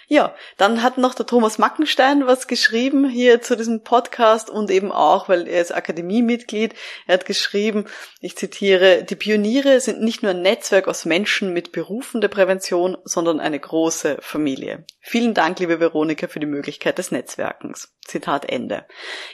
Ja, 0.06 0.34
dann 0.56 0.82
hat 0.82 0.98
noch 0.98 1.14
der 1.14 1.26
Thomas 1.26 1.58
Mackenstein 1.58 2.26
was 2.26 2.46
geschrieben 2.46 3.08
hier 3.08 3.40
zu 3.40 3.56
diesem 3.56 3.82
Podcast 3.82 4.50
und 4.50 4.70
eben 4.70 4.92
auch, 4.92 5.28
weil 5.28 5.48
er 5.48 5.62
ist 5.62 5.74
Akademiemitglied, 5.74 6.74
er 7.06 7.14
hat 7.14 7.26
geschrieben, 7.26 7.86
ich 8.20 8.36
zitiere, 8.36 9.04
die 9.04 9.16
Pioniere 9.16 9.80
sind 9.80 10.02
nicht 10.02 10.22
nur 10.22 10.32
ein 10.32 10.42
Netzwerk 10.42 10.88
aus 10.88 11.04
Menschen 11.04 11.52
mit 11.52 11.72
Berufen 11.72 12.20
der 12.20 12.28
Prävention, 12.28 12.96
sondern 13.04 13.40
eine 13.40 13.58
große 13.58 14.18
Familie. 14.20 14.84
Vielen 15.00 15.34
Dank, 15.34 15.58
liebe 15.58 15.80
Veronika, 15.80 16.28
für 16.28 16.40
die 16.40 16.46
Möglichkeit 16.46 16.98
des 16.98 17.10
Netzwerkens. 17.10 17.94
Zitat 18.06 18.50
Ende. 18.50 18.86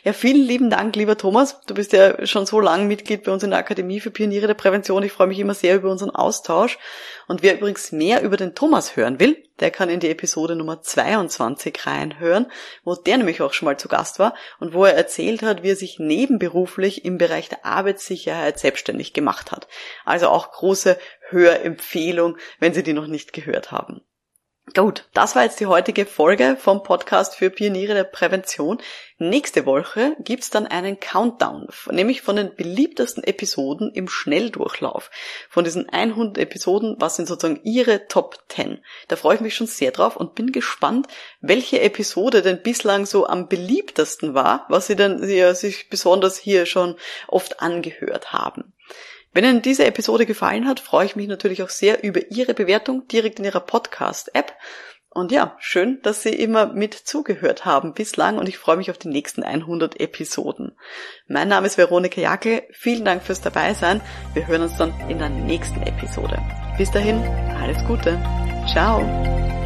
Ja, 0.05 0.13
vielen 0.13 0.43
lieben 0.43 0.71
Dank, 0.71 0.95
lieber 0.97 1.17
Thomas. 1.17 1.61
Du 1.67 1.75
bist 1.75 1.93
ja 1.93 2.25
schon 2.27 2.47
so 2.47 2.61
lange 2.61 2.85
Mitglied 2.85 3.25
bei 3.25 3.33
uns 3.33 3.43
in 3.43 3.51
der 3.51 3.59
Akademie 3.59 4.01
für 4.01 4.11
Pioniere 4.11 4.47
der 4.47 4.55
Prävention. 4.55 5.03
Ich 5.03 5.13
freue 5.13 5.27
mich 5.27 5.39
immer 5.39 5.55
sehr 5.55 5.77
über 5.77 5.91
unseren 5.91 6.11
Austausch. 6.11 6.79
Und 7.27 7.43
wer 7.43 7.55
übrigens 7.55 7.93
mehr 7.93 8.23
über 8.23 8.37
den 8.37 8.55
Thomas 8.55 8.97
hören 8.97 9.19
will, 9.21 9.43
der 9.61 9.71
kann 9.71 9.89
in 9.89 10.01
die 10.01 10.11
Episode 10.11 10.57
Nummer 10.57 10.83
22 10.83 11.87
reinhören, 11.87 12.51
wo 12.85 12.95
der 12.95 13.19
nämlich 13.19 13.43
auch 13.43 13.53
schon 13.53 13.67
mal 13.67 13.79
zu 13.79 13.89
Gast 13.89 14.19
war 14.19 14.35
und 14.59 14.75
wo 14.75 14.85
er 14.85 14.95
erzählt 14.95 15.43
hat, 15.43 15.63
wie 15.63 15.71
er 15.71 15.77
sich 15.77 15.99
nebenberuflich 15.99 17.05
im 17.05 17.19
Bereich 17.19 17.49
der 17.49 17.65
Arbeitssicherheit 17.65 18.59
selbstständig 18.59 19.13
gemacht 19.13 19.53
hat. 19.53 19.69
Also 20.05 20.29
auch 20.29 20.51
große 20.53 20.99
Hörempfehlung, 21.29 22.37
wenn 22.59 22.75
Sie 22.75 22.83
die 22.83 22.93
noch 22.93 23.07
nicht 23.07 23.33
gehört 23.33 23.71
haben. 23.71 24.03
Gut, 24.75 25.09
das 25.15 25.35
war 25.35 25.43
jetzt 25.43 25.59
die 25.59 25.67
heutige 25.67 26.07
Folge 26.07 26.57
vom 26.57 26.85
Podcast 26.85 27.35
für 27.35 27.51
Pioniere 27.51 27.95
der 27.95 28.05
Prävention. 28.05 28.79
Nächste 29.19 29.67
Woche 29.67 30.15
gibt's 30.21 30.49
dann 30.49 30.69
einen 30.69 31.01
Countdown, 31.01 31.67
nämlich 31.91 32.23
von 32.23 32.37
den 32.37 32.55
beliebtesten 32.55 33.25
Episoden 33.25 33.91
im 33.93 34.09
Schnelldurchlauf. 34.09 35.11
Von 35.49 35.65
diesen 35.65 35.89
100 35.89 36.39
Episoden, 36.39 36.95
was 37.01 37.17
sind 37.17 37.27
sozusagen 37.27 37.61
Ihre 37.65 38.07
Top 38.07 38.39
10? 38.49 38.79
Da 39.09 39.17
freue 39.17 39.35
ich 39.35 39.41
mich 39.41 39.57
schon 39.57 39.67
sehr 39.67 39.91
drauf 39.91 40.17
und 40.17 40.37
bin 40.37 40.53
gespannt, 40.53 41.09
welche 41.41 41.81
Episode 41.81 42.41
denn 42.41 42.63
bislang 42.63 43.07
so 43.07 43.27
am 43.27 43.49
beliebtesten 43.49 44.35
war, 44.35 44.67
was 44.69 44.87
Sie 44.87 44.95
denn 44.95 45.19
Sie 45.19 45.53
sich 45.55 45.91
besonders 45.91 46.39
hier 46.39 46.65
schon 46.65 46.95
oft 47.27 47.61
angehört 47.61 48.33
haben. 48.33 48.73
Wenn 49.33 49.45
Ihnen 49.45 49.63
diese 49.63 49.87
Episode 49.87 50.27
gefallen 50.27 50.67
hat, 50.67 50.81
freue 50.81 51.07
ich 51.07 51.17
mich 51.17 51.29
natürlich 51.29 51.63
auch 51.63 51.69
sehr 51.69 52.03
über 52.03 52.31
Ihre 52.31 52.55
Bewertung 52.55 53.07
direkt 53.09 53.39
in 53.39 53.45
Ihrer 53.45 53.61
Podcast-App. 53.61 54.53
Und 55.13 55.33
ja, 55.33 55.57
schön, 55.59 56.01
dass 56.03 56.23
Sie 56.23 56.31
immer 56.31 56.73
mit 56.73 56.95
zugehört 56.95 57.65
haben 57.65 57.95
bislang 57.95 58.39
und 58.39 58.49
ich 58.49 58.59
freue 58.59 58.77
mich 58.77 58.91
auf 58.91 58.99
die 58.99 59.09
nächsten 59.09 59.43
100 59.43 59.99
Episoden. 59.99 60.77
Mein 61.27 61.49
Name 61.49 61.67
ist 61.67 61.79
Veronika 61.79 62.21
Jackel. 62.21 62.63
Vielen 62.71 63.05
Dank 63.05 63.25
fürs 63.25 63.41
Dabeisein. 63.41 64.01
Wir 64.35 64.47
hören 64.47 64.63
uns 64.63 64.77
dann 64.77 64.95
in 65.09 65.19
der 65.19 65.31
nächsten 65.31 65.83
Episode. 65.83 66.41
Bis 66.79 66.93
dahin, 66.93 67.21
alles 67.61 67.85
Gute. 67.85 68.23
Ciao. 68.73 69.60